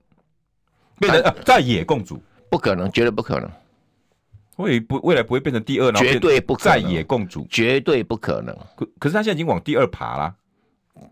[0.99, 3.51] 变成在野共主，不可能，绝对不可能。
[4.57, 6.83] 会不未来不会变成第二，绝对不可能。
[6.83, 8.57] 在野共主，绝对不可能。
[8.77, 10.35] 可可是他现在已经往第二爬了，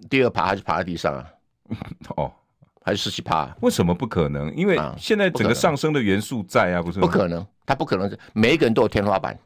[0.09, 1.27] 第二趴还是爬在地上啊？
[2.17, 2.33] 哦。
[2.81, 3.55] 还是十七趴？
[3.61, 4.55] 为什么不可能？
[4.57, 6.99] 因为现在整个上升的元素在啊，不是？
[7.01, 8.17] 不可能，他不可能。
[8.33, 9.39] 每一个人都有天花板。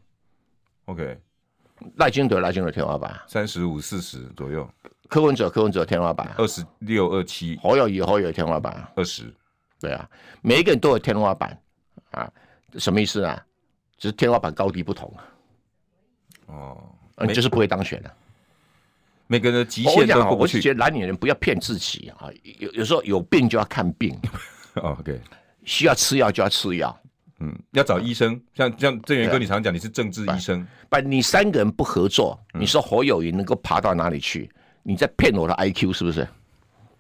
[0.85, 1.19] OK，
[1.97, 4.69] 赖金德赖金德天花板三十五四十左右。
[5.09, 7.59] 柯文哲柯文哲天花板二十六二七。
[7.61, 9.25] 侯友宜侯友宜天花板二十。
[9.81, 10.09] 对啊，
[10.41, 11.61] 每一个人都有天花板
[12.13, 12.33] 啊，
[12.79, 13.45] 什么意思啊？
[13.99, 15.21] 只是天花板高低不同啊。
[16.47, 16.95] 哦，
[17.27, 18.15] 你就是不会当选了。
[19.33, 20.59] 每个人的极限都过不去。
[20.59, 24.14] 我觉得蓝领人不要骗自己啊，有有时候有病就要看病。
[24.77, 25.18] OK，
[25.64, 26.95] 需要吃药就要吃药。
[27.40, 28.38] 嗯，要找医生。
[28.55, 30.66] 像像正源哥，你常讲你是政治医生。
[30.90, 34.51] 不，你三个人不合作，你说侯友谊能够爬到哪里去？
[34.83, 36.29] 你在骗我的 IQ 是不是？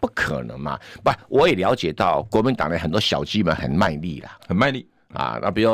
[0.00, 0.80] 不可能嘛！
[1.04, 4.88] 不，我也了解到国民党的很多小鸡们很卖力啦，很卖力。
[5.12, 5.70] 啊，那比如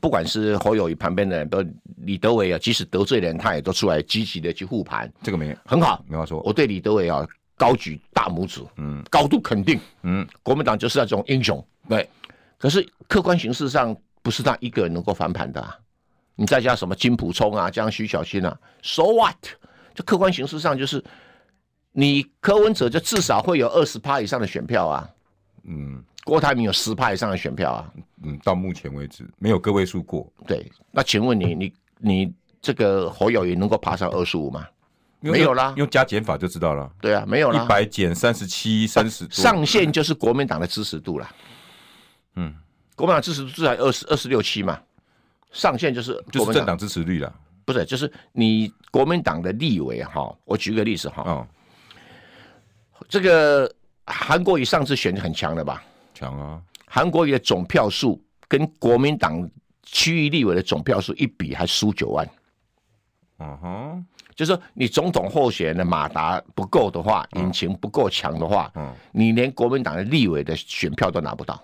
[0.00, 1.64] 不管是侯友谊旁边的人，比如
[1.98, 6.40] 李德伟啊，即使得罪人，他也都出来积极的去护盘，这个没很好，没话说。
[6.40, 12.08] 我对李德伟啊高举大拇指，嗯，高度肯定，嗯，国民党就是那种英雄，对。
[12.56, 15.76] 可是客观形势上不是他一个人能够翻盘的，啊，
[16.34, 19.36] 你再加什么金普聪啊，加上徐小新啊，so what？
[19.94, 21.04] 就客观形势上就是
[21.92, 25.10] 你柯文哲就至少会有二十趴以上的选票啊，
[25.64, 26.02] 嗯。
[26.28, 27.90] 郭台铭有十趴以上的选票啊，
[28.22, 30.30] 嗯，到目前为止没有个位数过。
[30.46, 34.66] 对，那请问你，你你这个侯友宜能够爬上二十五吗？
[35.20, 36.92] 没有啦，用加减法就知道了。
[37.00, 41.28] 对啊，没有啦，一百减三十七，三十上限就是国民党的支持度了。
[42.36, 42.54] 嗯，
[42.94, 44.78] 国民党支持度至少二十二十六七嘛，
[45.50, 47.34] 上限就是就是政党支持率了。
[47.64, 51.46] 不是，就是你国民党的立委哈，我举个例子哈，哦，
[53.08, 53.70] 这个
[54.04, 55.82] 韩国瑜上次选的很强的吧？
[56.18, 56.60] 强啊！
[56.86, 59.48] 韩国瑜的总票数跟国民党
[59.84, 62.28] 区域立委的总票数一比，还输九万。
[63.38, 71.62] 嗯哼，就是说你总统候选人的马达不够的话，引擎不够强的话，嗯，你连国民党的立委的选票都拿不到，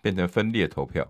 [0.00, 1.04] 变成分裂投票。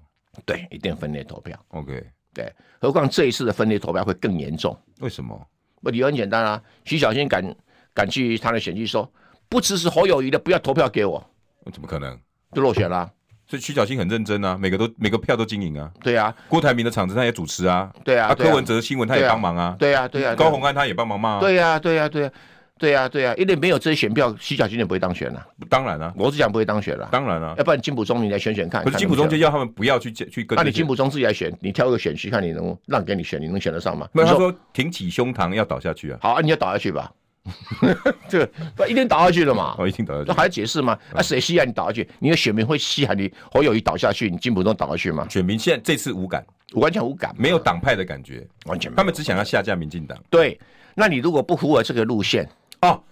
[0.47, 1.63] 对，一定分裂投票。
[1.69, 4.75] OK，对，何况这一次的分裂投票会更严重。
[5.01, 5.47] 为什么？
[5.83, 6.63] 不，理由很简单啊。
[6.85, 7.55] 徐小新敢
[7.93, 9.07] 敢去他的选区说，
[9.51, 11.23] 不支持侯友谊的不要投票给我。
[11.71, 12.19] 怎么可能？
[12.53, 13.11] 就落选了、啊，
[13.47, 15.91] 所以徐小新很认真啊，每个都每个票都经营啊。
[16.03, 17.91] 对啊，郭台铭的场子他也主持啊。
[18.05, 19.77] 对啊，柯文哲的新闻他也帮忙啊。
[19.79, 21.41] 对啊，对啊，高鸿安他也帮忙嘛。
[21.41, 22.33] 对啊，对啊，对啊，
[22.79, 25.47] 对啊，对啊，因为没有这些选票，徐小新也不会当选了。
[25.69, 27.09] 当然了，罗志祥不会当选了。
[27.13, 28.83] 当然了，要不然金普中你来选选看。
[28.85, 30.57] 可是金普中就要他们不要去去跟。
[30.57, 34.09] 那你金普中自己来选，你挑一个选区看你能让给你选，你能选得上吗？
[34.13, 36.19] 没有，他说挺起胸膛要倒下去啊。
[36.21, 37.11] 好啊，你要倒下去吧。
[38.29, 39.75] 这个不一定倒下去了嘛？
[39.77, 40.97] 哦，一定倒下去，那还要解释吗？
[41.13, 42.09] 啊，谁稀罕你倒下去？
[42.21, 45.27] 你的选民会稀罕你侯友宜倒下去，你金溥聪倒下去吗？
[45.29, 48.97] 选民现在这次无感，完全无感，没有党派的感觉，完全没有。
[48.97, 50.17] 他们只想要下架民进党。
[50.31, 50.59] 对，
[50.95, 52.49] 那你如果不符合这个路线
[52.83, 53.03] 哦，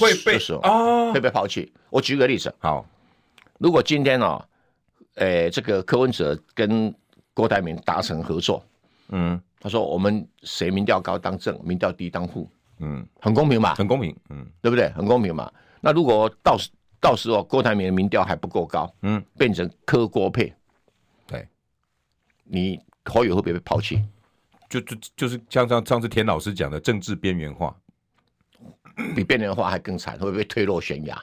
[0.00, 1.72] 会被哦，会被抛弃。
[1.90, 2.84] 我举个例子，好，
[3.58, 4.44] 如果今天哦，
[5.14, 6.92] 诶，这个柯文哲跟
[7.32, 8.64] 郭台铭达成合作，
[9.10, 12.50] 嗯，他说我们谁民调高当正，民调低当副。
[12.80, 13.74] 嗯，很公平吧？
[13.74, 14.88] 很公平，嗯，对不对？
[14.90, 15.50] 很公平嘛。
[15.80, 20.52] 那如果到时到时候郭台铭的民调还不够高，嗯，变成柯郭配，
[21.26, 21.46] 对，
[22.44, 24.02] 你侯友会不会被抛弃？
[24.68, 27.74] 就就就是像上上次田老师讲的政治边缘化，
[29.14, 31.20] 比边缘化还更惨，会不会推落悬崖？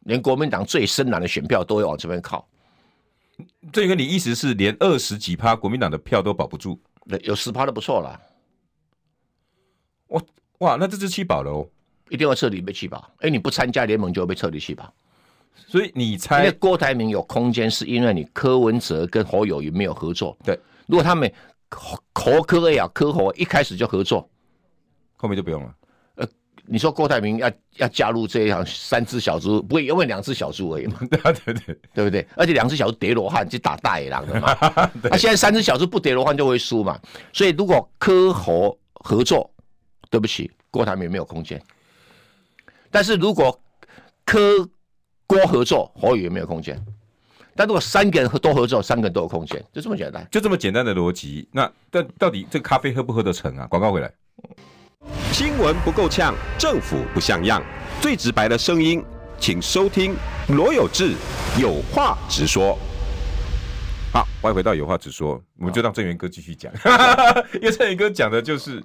[0.00, 2.48] 连国民党最深蓝的选票都会往这边靠。
[3.72, 6.78] 这个你意思是连二十几趴国民党的票都保不住？
[7.22, 8.18] 有十趴都不错了。
[10.08, 10.22] 哇
[10.58, 11.66] 哇，那这就弃保了哦，
[12.08, 13.10] 一定要彻底被弃保。
[13.20, 14.92] 哎，你不参加联盟就会被彻底弃保。
[15.66, 20.36] 所以你猜，因为郭台铭有空间，是因为你柯文哲跟侯友宜没有合作。
[20.44, 21.30] 对，如果他们
[22.14, 24.28] 侯柯呀柯侯一开始就合作，
[25.16, 25.74] 后面就不用了。
[26.14, 26.26] 呃，
[26.64, 30.98] 你说郭台铭要要加入这一行三只小猪，不会因为两只小猪而已嘛？
[31.10, 32.26] 对对对，对不对？
[32.36, 34.56] 而且两只小猪叠罗汉去打大野狼的嘛。
[35.02, 36.98] 那现在三只小猪不叠罗汉就会输嘛？
[37.32, 39.48] 所以如果柯侯合作。
[40.10, 41.62] 对不起，郭台铭没有空间。
[42.90, 43.60] 但是如果
[44.24, 44.66] 科
[45.26, 46.82] 郭合作，侯友也没有空间。
[47.54, 51.48] 但如果三个人都合作，三个人都有空间，就这么简单，就这么简单的逻辑。
[51.52, 53.66] 那但到底这个咖啡喝不喝得成啊？
[53.66, 54.10] 广告回来。
[55.32, 57.62] 新闻不够呛，政府不像样，
[58.00, 59.04] 最直白的声音，
[59.38, 60.14] 请收听
[60.48, 61.14] 罗有志
[61.60, 62.78] 有话直说。
[64.12, 66.72] 好，欢迎回到有话直说，我们就让郑源哥继续讲，
[67.54, 68.82] 因为郑源哥讲的就是。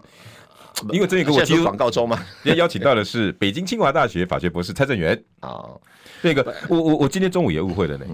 [0.92, 5.66] 因为这一个我接广告中嘛，今天邀请到的是 北京清华大学法学博士蔡正元啊。
[6.22, 8.06] 那个，我我我今天中午也误会了呢。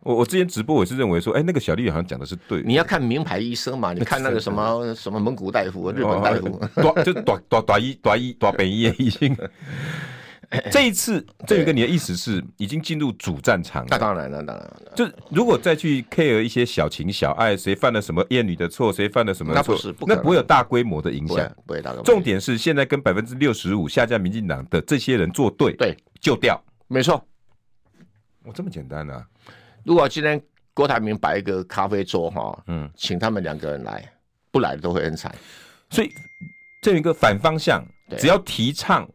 [0.00, 2.62] 我我之前直播我是认为说，哎，那个小丽好像讲的是对。
[2.62, 3.92] 你要看名牌医生嘛？
[3.92, 9.36] 你看那个什么什么蒙古大夫、日本大夫，就短短短医短医短本医医生。
[10.72, 13.88] 这一次，这宇哥，你的意思是已经进入主战场了？
[13.90, 14.92] 那当然了，当然了。
[14.96, 22.04] 就如果再去 care 一些小情小爱，谁犯了什么厌女的错，谁犯了什么错，那不是，那不会有大规模的影响，不会大规模。
[22.04, 27.22] 重点是现在跟百分之六十五下架民进党的这些人作对，对，就掉，没错。
[28.44, 29.22] 我这么简单啊？
[29.84, 30.40] 如果今天
[30.72, 34.10] 郭台铭摆一个咖啡桌哈，嗯，请他们两个人来，
[34.50, 35.30] 不来的都会很惨。
[35.90, 36.10] 所以
[36.82, 37.84] 这一个反方向，
[38.16, 39.06] 只要提倡。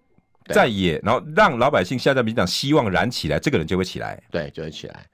[0.45, 5.05] 在野，然后让老百姓下在民进党希望燃起来，这个人就会起来，对，就会起来。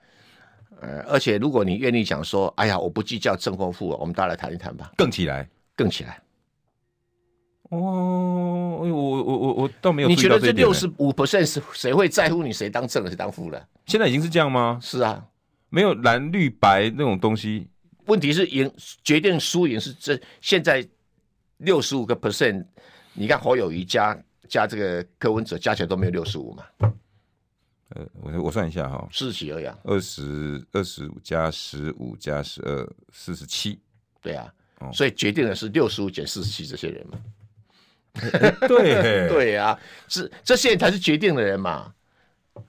[0.82, 6.20] 呃，而且如果你愿意讲说，哎呀，我不计较正或负，我们大家来谈一谈吧，更起来，更起来。
[7.70, 10.08] 哦，我我我我倒没有。
[10.08, 13.68] 你觉得这六十五 percent 是谁会在乎你谁当正谁当负了？
[13.86, 14.80] 现在已经是这样吗？
[14.82, 15.24] 是啊，
[15.70, 17.68] 没有蓝绿白那种东西。
[18.06, 18.72] 问题是赢
[19.04, 20.88] 决定输赢是这现在
[21.58, 22.65] 六十五个 percent，
[23.13, 24.18] 你看侯友宜加。
[24.50, 26.66] 加这个柯文哲加起来都没有六十五嘛？
[27.90, 33.80] 呃，我我算一下哈，四十几而已，二十二十五加十五加十二，四十七。
[34.22, 37.20] 对啊，哦、所以决定的是六十五减四十七这些人嘛。
[38.68, 41.94] 对 对啊，是这些人才是决定的人嘛，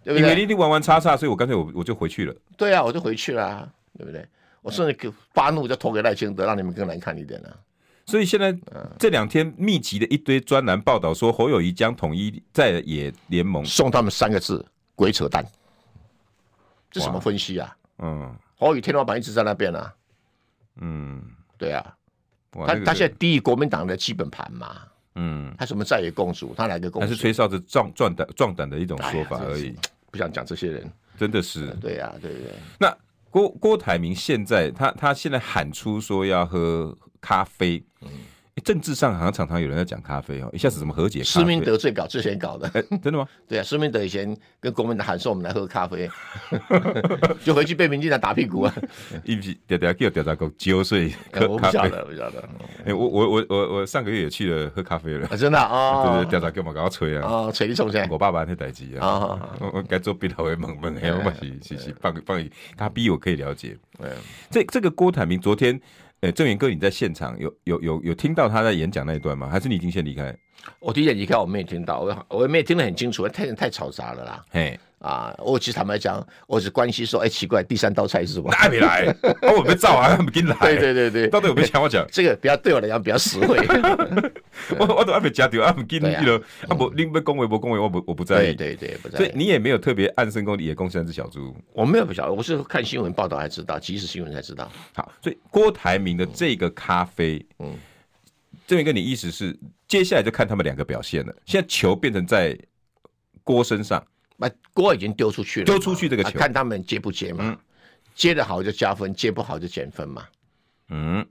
[0.05, 0.31] 对不对？
[0.31, 2.35] 因为你玩玩叉叉，所以我干脆我我就回去了。
[2.57, 4.27] 对啊，我就回去了、啊，对不对？
[4.63, 7.57] 我甚至发怒就投给赖清德，让你们更难看一点了、啊。
[8.11, 8.53] 所以现在
[8.99, 15.47] 这两天密集的一堆专栏报道说，侯友谊将统一在野联盟，送他们三个字：鬼扯淡。
[16.91, 17.77] 这什么分析啊？
[17.99, 19.95] 嗯，侯友宜天花板一直在那边啊。
[20.81, 21.23] 嗯，
[21.57, 21.95] 对啊。
[22.67, 24.79] 他他现在低于国民党的基本盘嘛。
[25.15, 26.53] 嗯，他什么在野共主？
[26.57, 27.07] 他来个共主？
[27.07, 29.73] 还是吹哨子壮壮胆壮胆的一种说法而已。
[30.11, 31.69] 不想讲这些人，真的是。
[31.81, 32.55] 对呀，对对。
[32.77, 32.93] 那
[33.31, 36.99] 郭郭台铭现在他他现在喊出说要喝。
[37.21, 38.09] 咖啡，嗯，
[38.65, 41.23] 政治上好像常常有人在讲咖啡哦，一下子怎么和解？
[41.23, 43.27] 施明德最搞最先搞的，欸，真的吗？
[43.49, 46.11] 对啊，施明德以前跟国民党喊说我们来喝咖啡，
[47.43, 48.75] 就回去被民进党打屁股啊，
[49.25, 51.11] 一直调调叫调查局揪碎，
[51.49, 52.47] 我不晓得，不晓得。
[52.85, 63.75] 哎，我我我我我上个月也去了喝咖啡了，真的啊，对对，调查局嘛，搞我吹啊，哦，吹你冲先，我爸爸那代志啊，我我该做鼻头的懵懵的，我嘛是是是放放他逼我可以了解，
[64.51, 65.81] 这这个郭台铭昨天。
[66.21, 69.49] 哎，郑源哥，你在现场有有有有听到他在演讲那一段吗？
[69.49, 70.37] 还是你已经先离开？
[70.79, 74.45] 我提前离开，我没有听到，我我也没有听得很清楚，太太嘈杂了啦。
[74.51, 74.79] 嘿。
[75.01, 78.51] 啊，我其实坦白讲，我只关心说，哎，奇怪，第三道菜是什么？
[78.51, 79.07] 还没来，
[79.57, 80.57] 我没照啊，他们给你来。
[80.59, 82.07] 对对对对，到底有没有抢我讲？
[82.13, 83.57] 这个比较对我来讲比较实惠。
[84.79, 86.37] 我我都还没加掉，他们给你了。
[86.69, 88.53] 啊不，你不恭维不恭维，我不我不在意。
[88.53, 89.17] 对对不在意。
[89.17, 91.57] 所以你也没有特别暗生功底也攻三只小猪。
[91.73, 94.71] 我没有不晓得，我是看新闻报道才知道，即时新闻才知道。
[94.95, 97.75] 好，所以郭台铭的这个咖啡，嗯，
[98.67, 99.59] 这边跟你意思是，
[99.91, 101.35] 接下来就看他们两个表现了。
[101.45, 102.57] 现在球变成在
[103.43, 104.01] 郭身上。
[104.37, 107.59] 那锅已经丢出去了，丢出去这个球，看他们接不接嘛？
[108.15, 110.25] 接的好就加分，接不好就减分嘛。
[110.91, 111.27] 嗯，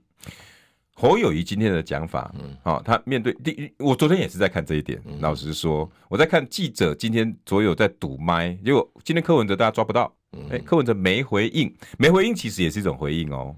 [0.94, 5.02] 侯友谊今天的讲法，嗯，好，他面对第一，我昨天也是在看这一点。
[5.20, 10.14] 老实说，我在看记者今天所有在堵麦，结果今天柯文哲大家抓不到，
[10.50, 13.56] 哎，柯文哲没回应，没回应其实也是一种回应哦，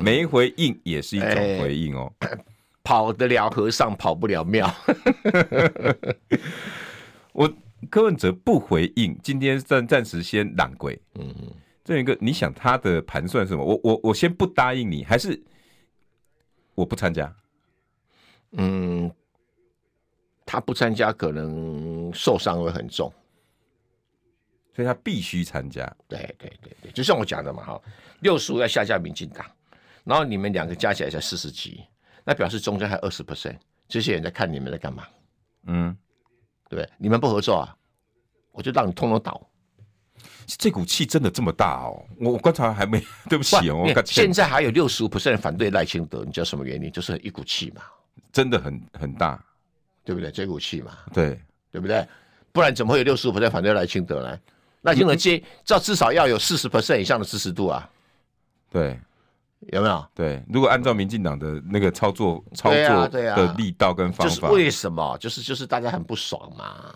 [0.00, 2.12] 没回应也是一种回应哦，
[2.82, 4.72] 跑得了和尚跑不了庙，
[7.32, 7.52] 我。
[7.90, 10.96] 柯文哲不回应，今天暂暂时先揽鬼。
[11.16, 11.52] 嗯嗯，
[11.84, 13.64] 这一个你想他的盘算是什么？
[13.64, 15.42] 我我我先不答应你，还是
[16.76, 17.34] 我不参加？
[18.52, 19.12] 嗯，
[20.46, 23.12] 他不参加可能受伤会很重，
[24.76, 25.84] 所以他必须参加。
[26.06, 27.82] 对对对对，就像我讲的嘛，哈，
[28.20, 29.44] 六十五要下架民进党，
[30.04, 31.82] 然后你们两个加起来才四十几，
[32.24, 33.56] 那表示中间还二十 percent，
[33.88, 35.04] 这些人在看你们在干嘛？
[35.66, 35.96] 嗯。
[36.68, 37.76] 对，你们不合作啊，
[38.50, 39.40] 我就让你通通倒。
[40.46, 42.02] 这股气真的这么大哦？
[42.18, 42.98] 我观察还没，
[43.28, 43.86] 对不起哦。
[43.94, 46.90] 不现在还有六十五 percent 反对赖清德，你知道什么原因？
[46.90, 47.82] 就是一股气嘛，
[48.32, 49.42] 真的很很大，
[50.04, 50.30] 对不对？
[50.30, 51.38] 这股气嘛，对
[51.70, 52.06] 对不对？
[52.52, 54.38] 不然怎么会有六十五 percent 反对赖清德呢？
[54.82, 57.88] 赖清德接，至少要有四十 percent 以上的支持度啊。
[58.70, 58.98] 对，
[59.68, 60.04] 有没有？
[60.14, 65.16] 对，如果按照民进党的那个操作操作的力道跟方法，就是为什么？
[65.18, 66.94] 就是就是大家很不爽嘛。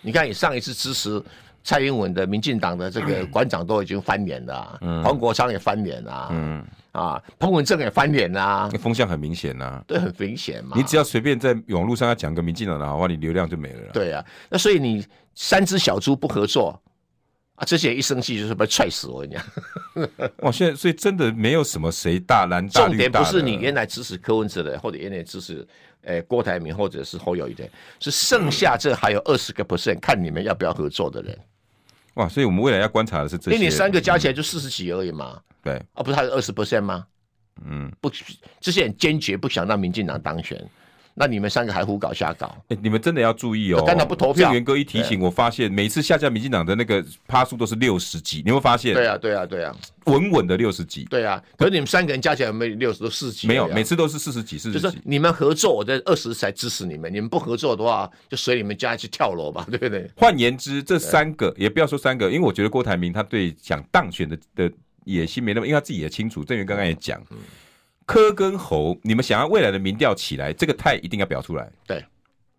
[0.00, 1.22] 你看，你上一次支持
[1.62, 10.76] 蔡英文的民进党的这个馆长都已经翻脸了，嗯，黄国昌也翻脸了，嗯啊，彭文正也翻脸了，风向很明显呐，对，很明显嘛。
[10.76, 13.92] 你只要随便在网络上要讲个民进党的好话，你流量就没了。
[13.92, 15.04] 对啊，那所以你
[15.34, 16.80] 三只小猪不合作。
[17.58, 17.64] 啊！
[17.66, 19.44] 这些人一生气就是被踹死我跟你讲。
[20.42, 20.52] 哇！
[20.52, 25.66] 现在所以真的没有什么谁大蓝大绿大重点不是你原来支持柯文哲的，或者原来支持
[26.02, 31.36] 诶、欸、郭台铭，或者是侯友宜的，是剩下这还有二十个 percent 看你们要不要合作的人。
[32.14, 32.28] 哇！
[32.28, 35.34] 所以我们未来要观察的是这些，因为你三个加起来就四十几而已嘛。
[35.34, 37.04] 嗯、对，啊，不是还有二十 percent 吗？
[37.64, 38.08] 嗯，不，
[38.60, 40.64] 这些人坚决不想让民进党当选。
[41.18, 42.46] 那你们三个还胡搞瞎搞？
[42.68, 43.82] 哎、欸，你们真的要注意哦！
[43.84, 48.94] 刚才不投票，元哥一提醒，我发现每次下架民进党的那个趴数都是六十几，你有没有发现？
[48.94, 51.04] 对啊，对啊，对啊，稳稳的六十几。
[51.06, 53.48] 对啊，可是你们三个人加起来有没有六十多四十几？
[53.48, 54.80] 没有，每次都是四十几，四十几。
[54.80, 60.08] 就是你们合作，我在二十才支持你们；你们不合作的话，就随你们家去跳楼吧， 对不对？
[60.16, 64.70] 换言之，这三个也不要说三个，因为我觉得郭台铭他对想当选的的
[65.04, 66.44] 野心没那么，因为他自己也清楚。
[66.44, 67.20] 郑源刚刚也讲。
[67.30, 67.38] 嗯
[68.08, 71.70] 柯跟侯，你们想要未来的民调起来，这个态一定要表出来。
[71.86, 72.02] 对，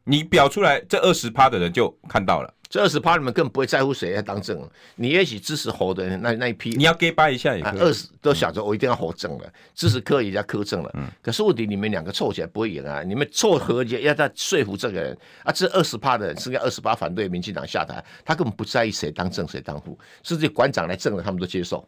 [0.04, 2.54] 你表出来，这二十趴的人就看到了。
[2.70, 7.80] 这二十趴你们根本不会在乎谁来当政，你也许支持侯的人那那一批，你要 gay 掰一下也可以。
[7.80, 10.92] 二十都想着我一定要侯政了，嗯、支持柯也要柯政了。
[10.94, 11.08] 嗯。
[11.20, 13.02] 可是问题你们两个凑起来不会赢啊！
[13.02, 21.84] 你们凑合也要他说服这个人啊，这二十趴的人剩下二十八反对民进党下台，他根本不在意谁当政谁当副，甚至馆长来政了，他们都接受。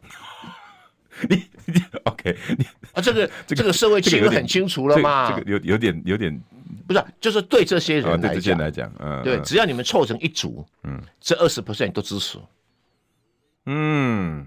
[1.28, 5.30] 你你 OK，你啊，这个 这个社会气氛很清楚了嘛？
[5.30, 6.42] 这个有有点有点，
[6.86, 12.38] 不是、啊，就是对这些人来讲，对这些人来讲，嗯，对，只要你们凑成一组，嗯，这二十 percent 都支持，
[13.66, 14.46] 嗯，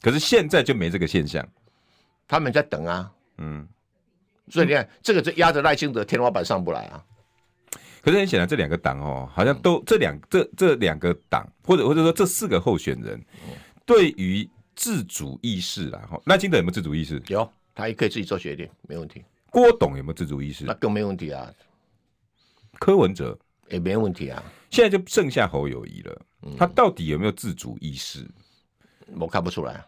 [0.00, 1.46] 可是现在就没这个现象，
[2.26, 3.68] 他们在等啊，嗯，
[4.48, 7.04] 所以你看，这个就压着赖清德天花板上不来啊。
[8.02, 13.22] 可是很显然，这两个党哦，好像都这两这这两个党，或者或者说这四个候选人，
[13.84, 14.48] 对于。
[14.80, 17.22] 自主意识啦，哈，赖清德有没有自主意识？
[17.26, 19.22] 有，他也可以自己做决定，没问题。
[19.50, 20.64] 郭董有没有自主意识？
[20.64, 21.52] 那更没问题啊。
[22.78, 24.42] 柯文哲也没问题啊。
[24.70, 28.26] 现在就剩下侯友宜了，嗯、他到底有没有自主意识？
[29.18, 29.84] 我看不出来。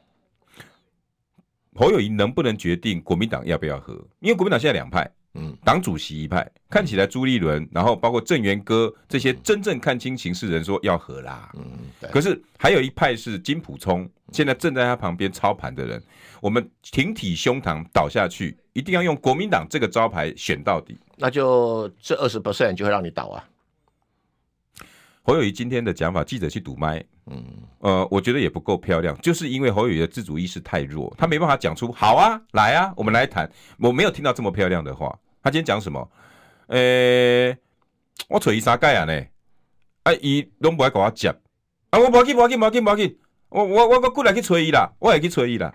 [1.74, 3.94] 侯友宜能不能决定国民党要不要和？
[4.20, 5.10] 因为国民党现在两派。
[5.34, 11.50] 嗯，党主席一派看起来朱立伦，然后包括郑源哥这些真正看清情势人说要和啦。
[11.54, 11.64] 嗯，
[12.00, 12.10] 对。
[12.10, 16.02] 可是还有一派是金普聪，现在正在他旁边操盘的人，
[16.40, 20.98] 我们挺起胸膛倒下去，一定要用国民党这个招牌选到底。
[21.16, 23.48] 那就这二十 percent 就会让你倒啊。
[25.22, 27.44] 侯友谊今天的讲法，记者去堵麦，嗯，
[27.78, 33.48] 呃，我觉得也不够漂亮，就是因为侯友宜的自主意识太弱，他没办法讲出好啊，来啊，我们来谈。
[33.78, 35.16] 我没有听到这么漂亮的话。
[35.42, 36.10] 他今天讲什么？
[36.66, 37.58] 呃、欸，
[38.28, 39.24] 我找伊啥盖啊呢，
[40.04, 41.28] 啊，伊拢不爱跟我接，
[41.90, 43.18] 啊，我不要紧，不要紧，不要紧，不要紧，
[43.48, 45.72] 我我我我过来去催伊啦，我也去催伊啦。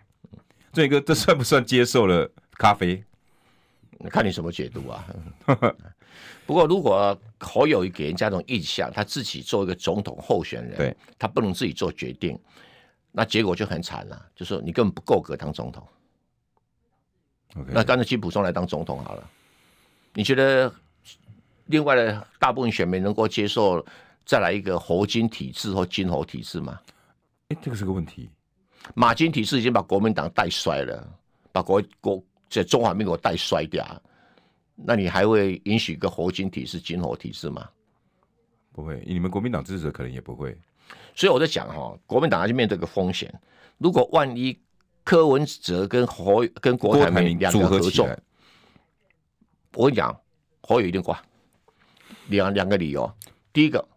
[0.74, 3.04] 这个这算不算接受了咖啡？
[4.10, 5.06] 看你什么解读啊。
[6.48, 12.40] 不过，如果侯友宜给人家这种印象，他自己做一个总统候选人，对他不能自己做决定，
[13.12, 15.86] 那结果就很惨了，就是说你根本不够格当总统。
[17.68, 19.30] 那干脆金溥聪来当总统好了。
[20.14, 20.74] 你觉得
[21.66, 23.86] 另外的大部分选民能够接受
[24.26, 26.80] 再来一个侯金体制或金侯体制吗？
[27.50, 28.30] 哎，这个是个问题。
[28.96, 31.06] 马金体制已经把国民党带衰了，
[31.52, 33.86] 把国国这中华民国带衰掉。
[34.80, 37.68] 那你还会允许一个侯金体制、金侯体制吗？
[38.72, 40.56] 不会，你们国民党支持者可能也不会。
[41.16, 43.34] 所以我在讲哈，国民党要去面对一个风险。
[43.80, 44.58] 如果万一
[45.04, 48.08] 柯文哲跟侯跟郭台铭两个合作，
[49.74, 50.22] 我跟你讲，
[50.62, 51.20] 侯友一定挂。
[52.28, 53.12] 两两个理由，
[53.52, 53.88] 第一个，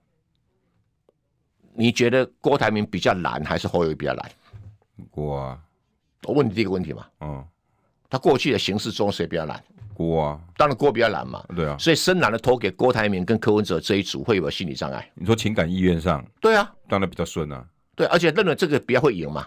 [1.74, 4.30] 你觉得郭台铭比较难还是侯友比较难？
[5.10, 5.60] 郭啊，
[6.24, 7.06] 我问你第一个问题嘛。
[7.20, 7.44] 嗯，
[8.10, 9.62] 他过去的形势中谁比较难？
[9.94, 15.10] 郭啊，当然郭比较难嘛，对啊，所以深蓝的投给郭台铭跟柯文哲这一组会有心理障碍？
[15.14, 19.46] 你说情感意愿上，对啊，当然比较顺啊，对，而且认为这个比较会赢嘛，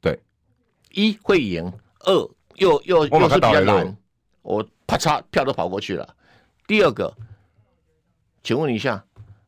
[0.00, 0.18] 对，
[0.92, 1.70] 一会赢，
[2.00, 2.12] 二
[2.54, 3.96] 又又又是比较难，
[4.40, 6.08] 我啪嚓票都跑过去了。
[6.66, 7.14] 第二个，
[8.42, 9.04] 请问一下，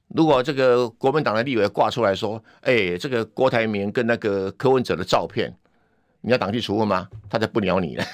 [0.09, 5.57] 如果这个国民党的立委挂出来说，哎，这个郭台铭跟那个柯文哲的照片，
[6.29, 7.09] 你要党纪处分吗？
[7.31, 8.05] 他才不鸟你呢。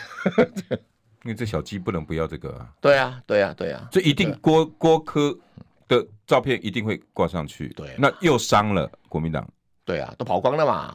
[1.24, 2.72] 因为这小鸡不能不要这个啊！
[2.80, 5.36] 对啊，对啊，对啊，这一定郭郭柯
[5.88, 7.70] 的照片一定会挂上去。
[7.70, 9.44] 对，那又伤了国民党。
[9.84, 10.94] 对啊，都跑光了嘛，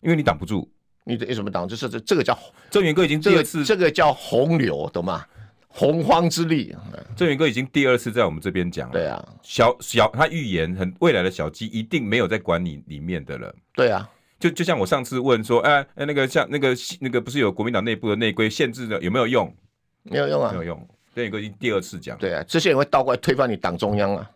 [0.00, 0.68] 因为你挡不住。
[1.04, 1.68] 你有什么挡？
[1.68, 2.36] 就是这这个叫
[2.70, 5.24] 郑源哥已经第二次，这个、这个叫洪流，懂吗？
[5.68, 6.74] 洪荒之力。
[7.14, 8.94] 郑源哥已经第二次在我们这边讲了。
[8.94, 13.54] 对啊，小小他预言很未来的小鸡一定没有在管你里面的了。
[13.74, 14.10] 对啊，
[14.42, 19.54] 就就像我上次问说，哎哎，那个像那个那个不是有国民党内部的内规限制的有没有用？
[20.02, 20.88] 没有用啊，没有用。
[21.14, 22.18] 郑源哥已经第二次讲。
[22.18, 24.28] 对啊，这些人会倒过来推翻你党中央啊。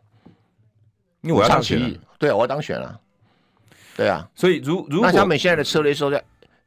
[1.22, 3.00] 因为我要当选，对啊，我要当选了。
[3.96, 6.24] 对啊，所以如如果那他们现在的策略说的，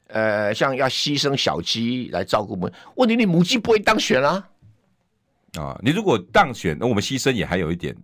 [0.08, 4.50] 呃，像要牺牲小鸡来照顾母，问题你母鸡不会当选啊。
[5.54, 7.96] 啊，你如果当选，那我们牺牲也还有一点。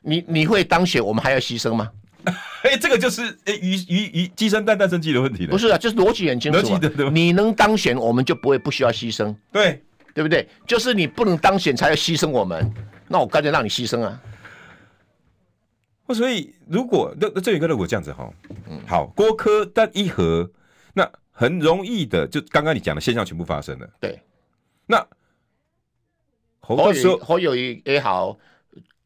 [0.00, 1.88] 你你会当选，我们还要牺牲吗？
[2.62, 5.50] 哎、欸，这个就是哎鱼鱼鱼鸡生蛋蛋生鸡的问题了。
[5.50, 6.60] 不是啊，就是逻辑很清楚、啊。
[6.60, 7.10] 逻辑的对吧？
[7.12, 9.34] 你能当选，我们就不会不需要牺牲。
[9.50, 9.82] 对，
[10.14, 10.48] 对不对？
[10.66, 12.72] 就是你不能当选才要牺牲我们，
[13.08, 14.20] 那我干脆让你牺牲啊。
[16.14, 18.30] 所以，如果那那郑源哥如果这样子哈，
[18.68, 20.50] 嗯，好，郭科但一和，
[20.92, 23.88] 那很容易的，就刚刚你讲的现象全部发生了。
[23.98, 24.20] 对，
[24.84, 25.02] 那
[26.60, 28.38] 侯友侯友宜也好，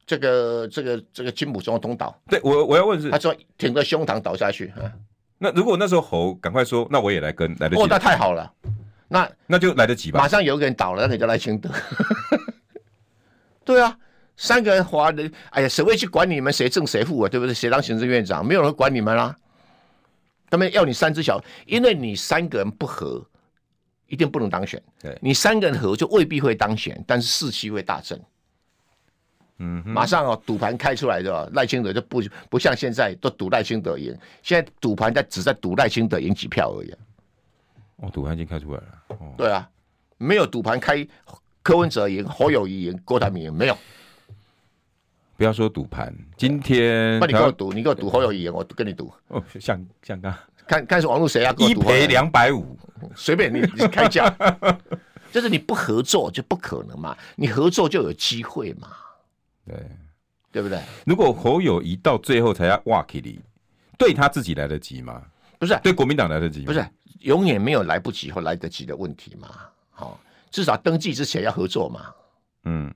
[0.06, 4.92] 这个这个这个金普中东倒，对我我要问是，他说挺着胸膛倒下去啊。
[5.38, 8.52] 那如果那时候侯赶快说，那我也来跟来得及，哦，那太好了，
[9.08, 11.70] 那那就来得及吧，马上有一个人倒了，那个叫赖清德。
[13.64, 13.98] 对啊。
[14.38, 17.26] 三个人华人，哎呀，谁会去管你们谁正谁负啊？
[17.26, 17.54] 对不对？
[17.54, 18.46] 谁当行政院长？
[18.46, 19.36] 没有人管你们啦、啊。
[20.50, 23.26] 他们要你三只小，因为你三个人不合，
[24.08, 24.82] 一定不能当选。
[25.00, 28.20] 对，你三个人合就未必会当选，但是士气会大振。
[29.58, 36.94] 嗯，马上哦，赌盘开出来的赖清德就不不像现在都赌赖清德赢，现在赌盘在只在赌赖清德赢几票而已。
[37.96, 38.86] 哦，赌盘已经开出来了。
[39.08, 39.66] 哦，对啊，
[40.18, 41.06] 没有赌盘开，
[41.62, 43.78] 柯文哲赢，侯友谊赢，郭台铭赢，没有。
[45.38, 49.12] 不要说赌盘，今天那你给我赌，你给我赌侯友谊赢，我跟你赌。
[49.28, 50.34] 哦，像像刚
[50.66, 51.54] 看看是网络谁啊？
[51.58, 52.76] 一赔两百五，
[53.14, 54.28] 随便你你开价。
[55.32, 58.88] 就是你不合作就不可能嘛，你合作就有机会嘛。
[59.66, 59.76] 对，
[60.52, 60.80] 对不对？
[61.04, 63.40] 如果侯友谊到最后才要挖起你，
[63.98, 65.22] 对他自己来得及吗？
[65.58, 66.66] 不是，对国民党来得及吗？
[66.66, 66.86] 不是，
[67.20, 69.48] 永远没有来不及或来得及的问题嘛。
[69.90, 72.14] 好，至少登记之前要合作嘛。
[72.64, 72.94] 嗯，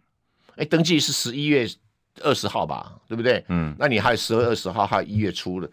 [0.56, 1.68] 哎，登记是十一月。
[2.22, 3.42] 二十号吧，对不对？
[3.48, 5.70] 嗯，那你还有十二、二十号，还有一月初了，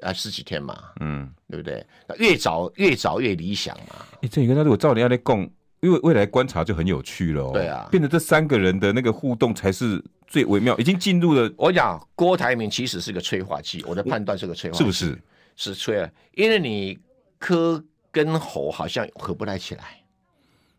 [0.00, 1.84] 啊，十几天嘛，嗯，对不对？
[2.06, 3.96] 那越早越早越理想嘛。
[4.22, 5.50] 哎，这一个他如果照你来讲，
[5.80, 7.50] 因为未来观察就很有趣了。
[7.52, 11.52] 对啊，变成这三个人的那个互动才是最微妙，已经进入了。
[11.56, 15.18] 我讲郭台铭其实是个催化剂，我的判断是个催化剂，是不是？
[15.56, 16.98] 是催了，因为你
[17.38, 19.99] 柯跟侯好像合不太起来。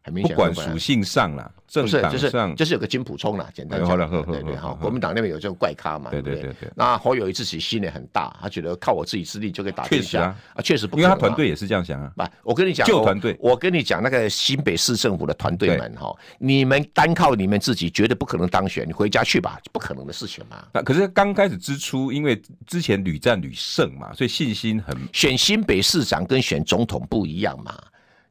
[0.04, 6.72] 很明显，不管属性上啦，政党上就是就是有个金普充啦，简单讲，对对哈，国民党那边有这个怪咖嘛，对对对对。
[6.76, 12.12] 那侯友宜自己心里很大，他觉得靠我自己之力就可以打天下啊，确实不，因为他团队也是这样想啊。
[12.16, 20.66] 不，我跟你讲，旧团队，我跟你讲那个新北市政府的团队们哈，你们单靠你们自己绝对不可能当选，你回家去吧，不可能的事情嘛。
[20.74, 24.98] 那可是刚开始之初，因为之前屡战屡胜嘛，所以信心很。
[25.14, 27.78] 选新北市长跟选总统不一样嘛。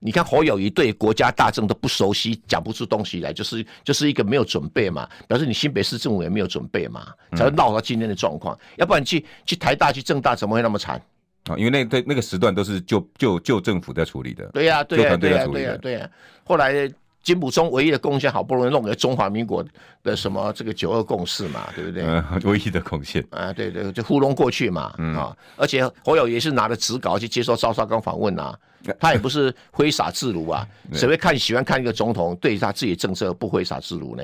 [0.02, 8.56] 你看侯友宜对国家大政都不熟悉，讲不出东西来，就是就是一个没有准备嘛，表示你新北市政府也没有准备嘛，才会闹到今天的状况。
[8.56, 10.96] 嗯、要不然去去台大去政大怎么会那么惨？
[10.96, 14.46] 啊、哦，因为那对那个时段都是旧旧旧政府在处理的。
[14.54, 16.10] 对呀、啊，对呀、啊，对呀、啊，对呀。
[16.44, 16.90] 后来
[17.22, 19.62] 金溥聪唯一的贡献，好不容易弄个中华民国
[20.02, 22.04] 的什么这个九二共识嘛，对不对？
[22.04, 28.58] 嗯， 唯一的贡献啊，对对，就糊弄过去嘛，嗯、啊，而且侯友也是拿着纸稿去接受赵少康访问啊。
[28.98, 34.22] 他也不是挥洒自如啊， 谁会看喜欢看一个总统对他自己政策不挥洒自如呢？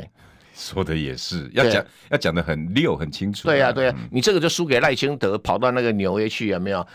[0.54, 3.46] 说的也是，要讲要讲的很溜很清楚。
[3.46, 6.86] 对呀对呀，你这个就输给赖清德，跑到那个纽约去有没有？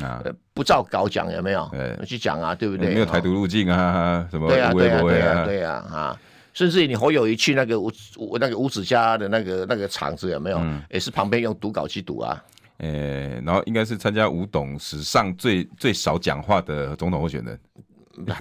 [0.54, 1.70] 不照稿讲有没有？
[2.04, 2.92] 去讲啊，对不对？
[2.94, 4.48] 没有台独路径啊，什么？
[4.50, 6.20] 对呀对呀对呀对呀啊！
[6.54, 7.92] 甚至你侯友谊去那个吴
[8.40, 10.60] 那个吴子家的那个那个场子有没有？
[10.90, 12.44] 也是旁边用读稿去读啊。
[12.82, 17.60] 呃、欸，然后应该是参加吴董史上最最少讲话的总统候选人。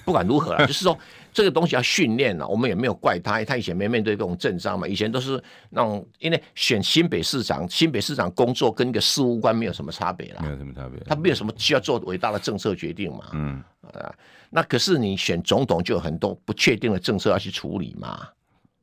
[0.04, 0.98] 不管如何啦， 就是说
[1.32, 2.46] 这个东西要训练了。
[2.48, 4.86] 我们也没有怪他，他以前没面对这种政商嘛。
[4.86, 10.98] 以前都是那种，因为选新北市长，新北市长工作跟一个事务官没有什么差别啦，没有什么差别。
[11.06, 13.26] 他没有什么需要做伟大的政策决定嘛。
[13.32, 13.62] 嗯
[13.92, 14.12] 啊，
[14.50, 18.26] 那可是你选总统就有很多不确定的政策要去处理嘛。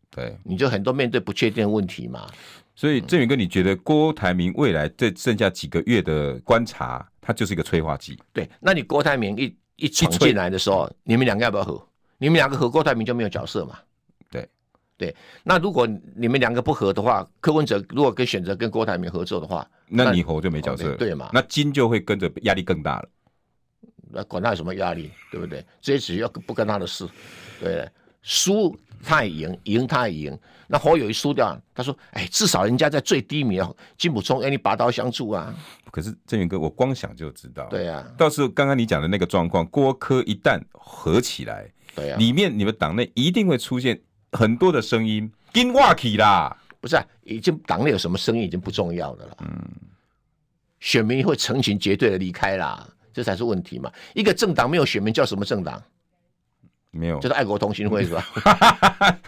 [0.10, 2.28] 对，你就很多面对不确定的问题嘛。
[2.78, 8.20] 所以郑源哥，你觉得郭台铭未来这剩下几个月的观察，他就是一个催化剂？
[8.32, 11.84] 对，那你郭台铭一一闯进来的时候，你们两个要不要合？
[12.20, 13.80] 你们两个合，郭台铭就没有角色嘛？
[14.30, 14.48] 对
[14.96, 15.16] 对。
[15.44, 21.32] 那如果你们两个不合的话，柯文哲如果跟选择跟郭台铭合作的话，那你合就没角色，对嘛？
[21.34, 23.10] 那金就会跟着压力更大了。
[24.12, 25.66] 那管他有什么压力，对不对？
[25.82, 27.10] 这些只要不跟他的事，
[27.60, 27.90] 对，
[28.28, 30.40] 输他也赢，赢他也赢。
[30.68, 33.58] 那侯友一输掉，他说：“哎，至少人家在最低迷，
[33.98, 35.56] 金普聪给你拔刀相助啊。”
[35.90, 38.12] 可是郑源哥，我光想就知道，对呀、啊。
[38.18, 43.98] 到时候刚刚你讲的那个状况，郭科一旦合起来，对呀、啊，里面你们党内一定会出现
[44.34, 49.38] 很多的声音，跟瓦起啦，不是、啊，已经党内有什么声音已经不重要的了。
[49.40, 49.70] 嗯，
[50.82, 53.90] 选民会成群结队的离开啦，这才是问题嘛。
[54.14, 55.82] 一个政党没有选民叫什么政党？
[56.92, 58.26] 没有，就是爱国同心会是吧？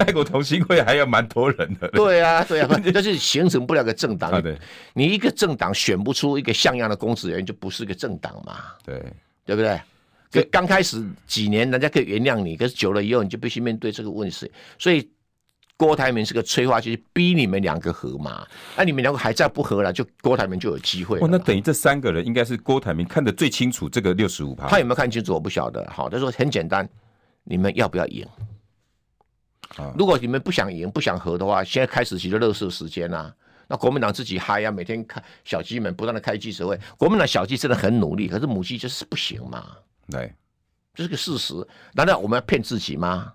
[0.00, 1.88] 爱国同心会还要蛮多人的。
[1.88, 4.30] 对啊，对啊， 但是形成不了个政党。
[4.30, 4.56] 啊、对，
[4.92, 8.56] 你一个政党选不出一个像样的公职人员，就不是个政党嘛。
[8.84, 9.02] 对，
[9.44, 9.80] 对不对？
[10.30, 14.50] 所以刚开始几年，人家可以原谅你，可是久了以后，你就必须面对这个问题。
[14.78, 15.08] 所以
[15.76, 18.46] 郭台铭是个催化剂，就是、逼你们两个合嘛。
[18.76, 21.18] 那、啊、你们两个还在不合了，就郭台铭就有机会。
[21.20, 24.68] 哦，那等于这三个人应该是郭台铭看得最清楚这个六十五趴。
[24.68, 25.32] 他有没有看清楚？
[25.32, 25.88] 我不晓得。
[25.90, 26.86] 好，他说很简单。
[27.48, 28.26] 你们要不要赢？
[29.96, 33.34] 如果你们不想赢、不想和的话，现在开始其实乐色时间啊。
[33.66, 36.78] 那国民党自己嗨呀，每天开小鸡们不断的开记者会。
[36.96, 39.76] 国民党小鸡真的很努力，可是母鸡就是不行嘛。
[40.10, 40.34] 对，
[40.94, 41.54] 这是个事实。
[41.92, 43.32] 难道我们要骗自己吗？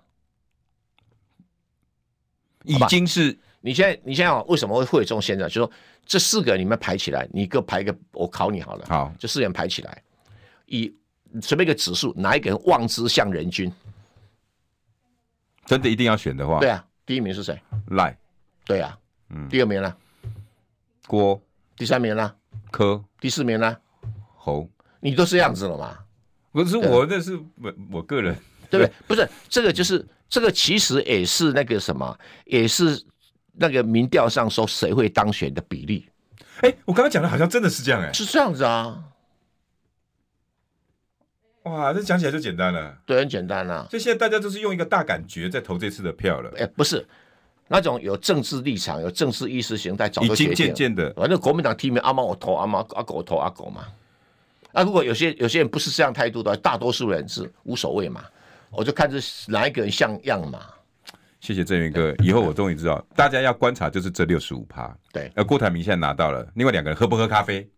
[2.64, 5.48] 已经是你现在，你现在为什么会会有这种现象？
[5.48, 5.70] 就是说
[6.04, 8.86] 这四个你们排起来，你各排一个，我考你好了。
[8.88, 10.02] 好，这四个人排起来，
[10.66, 10.92] 以
[11.40, 13.72] 随便一个指数，哪一个人望之像人君？
[15.64, 17.60] 真的一定要选的话，对啊，第一名是谁？
[17.88, 18.16] 赖，
[18.64, 18.98] 对啊，
[19.30, 19.94] 嗯，第二名呢？
[21.06, 21.40] 郭，
[21.76, 22.34] 第三名呢？
[22.70, 23.76] 柯，第四名呢？
[24.36, 24.68] 侯，
[25.00, 25.98] 你都这样子了吗？
[26.52, 28.36] 不是我，那是我我个人，
[28.70, 28.92] 对不对？
[29.06, 33.02] 不是这个，就是这个，其实也是那个什么，也是
[33.52, 36.08] 那个民调上说谁会当选的比例。
[36.60, 39.02] 哎，我刚刚讲的好像真的是这样，哎，是这样子啊。
[41.64, 43.86] 哇，这讲起来就简单了，对，很简单啊。
[43.90, 46.52] 所以现在大家都是用一个大感觉在投这次的票了。
[46.58, 47.04] 哎，不是
[47.68, 51.12] 那种有政治立场、有政治意识形态，早就已经渐渐的。
[51.14, 53.86] 反正国民党提名阿猫我投阿猫，阿狗我投阿狗嘛。
[54.72, 58.24] 那如果有些有些人不是这样态度的，大多数人是无所谓嘛。
[58.70, 60.60] 我就看这哪一个人像样嘛。
[61.40, 64.94] 谢谢郑源哥，以后我终于知道，大家要观察就是这六十五趴。
[65.12, 67.60] 对，而郭台铭现在拿到了，另外两个人喝不喝咖啡？
[67.60, 67.70] 对。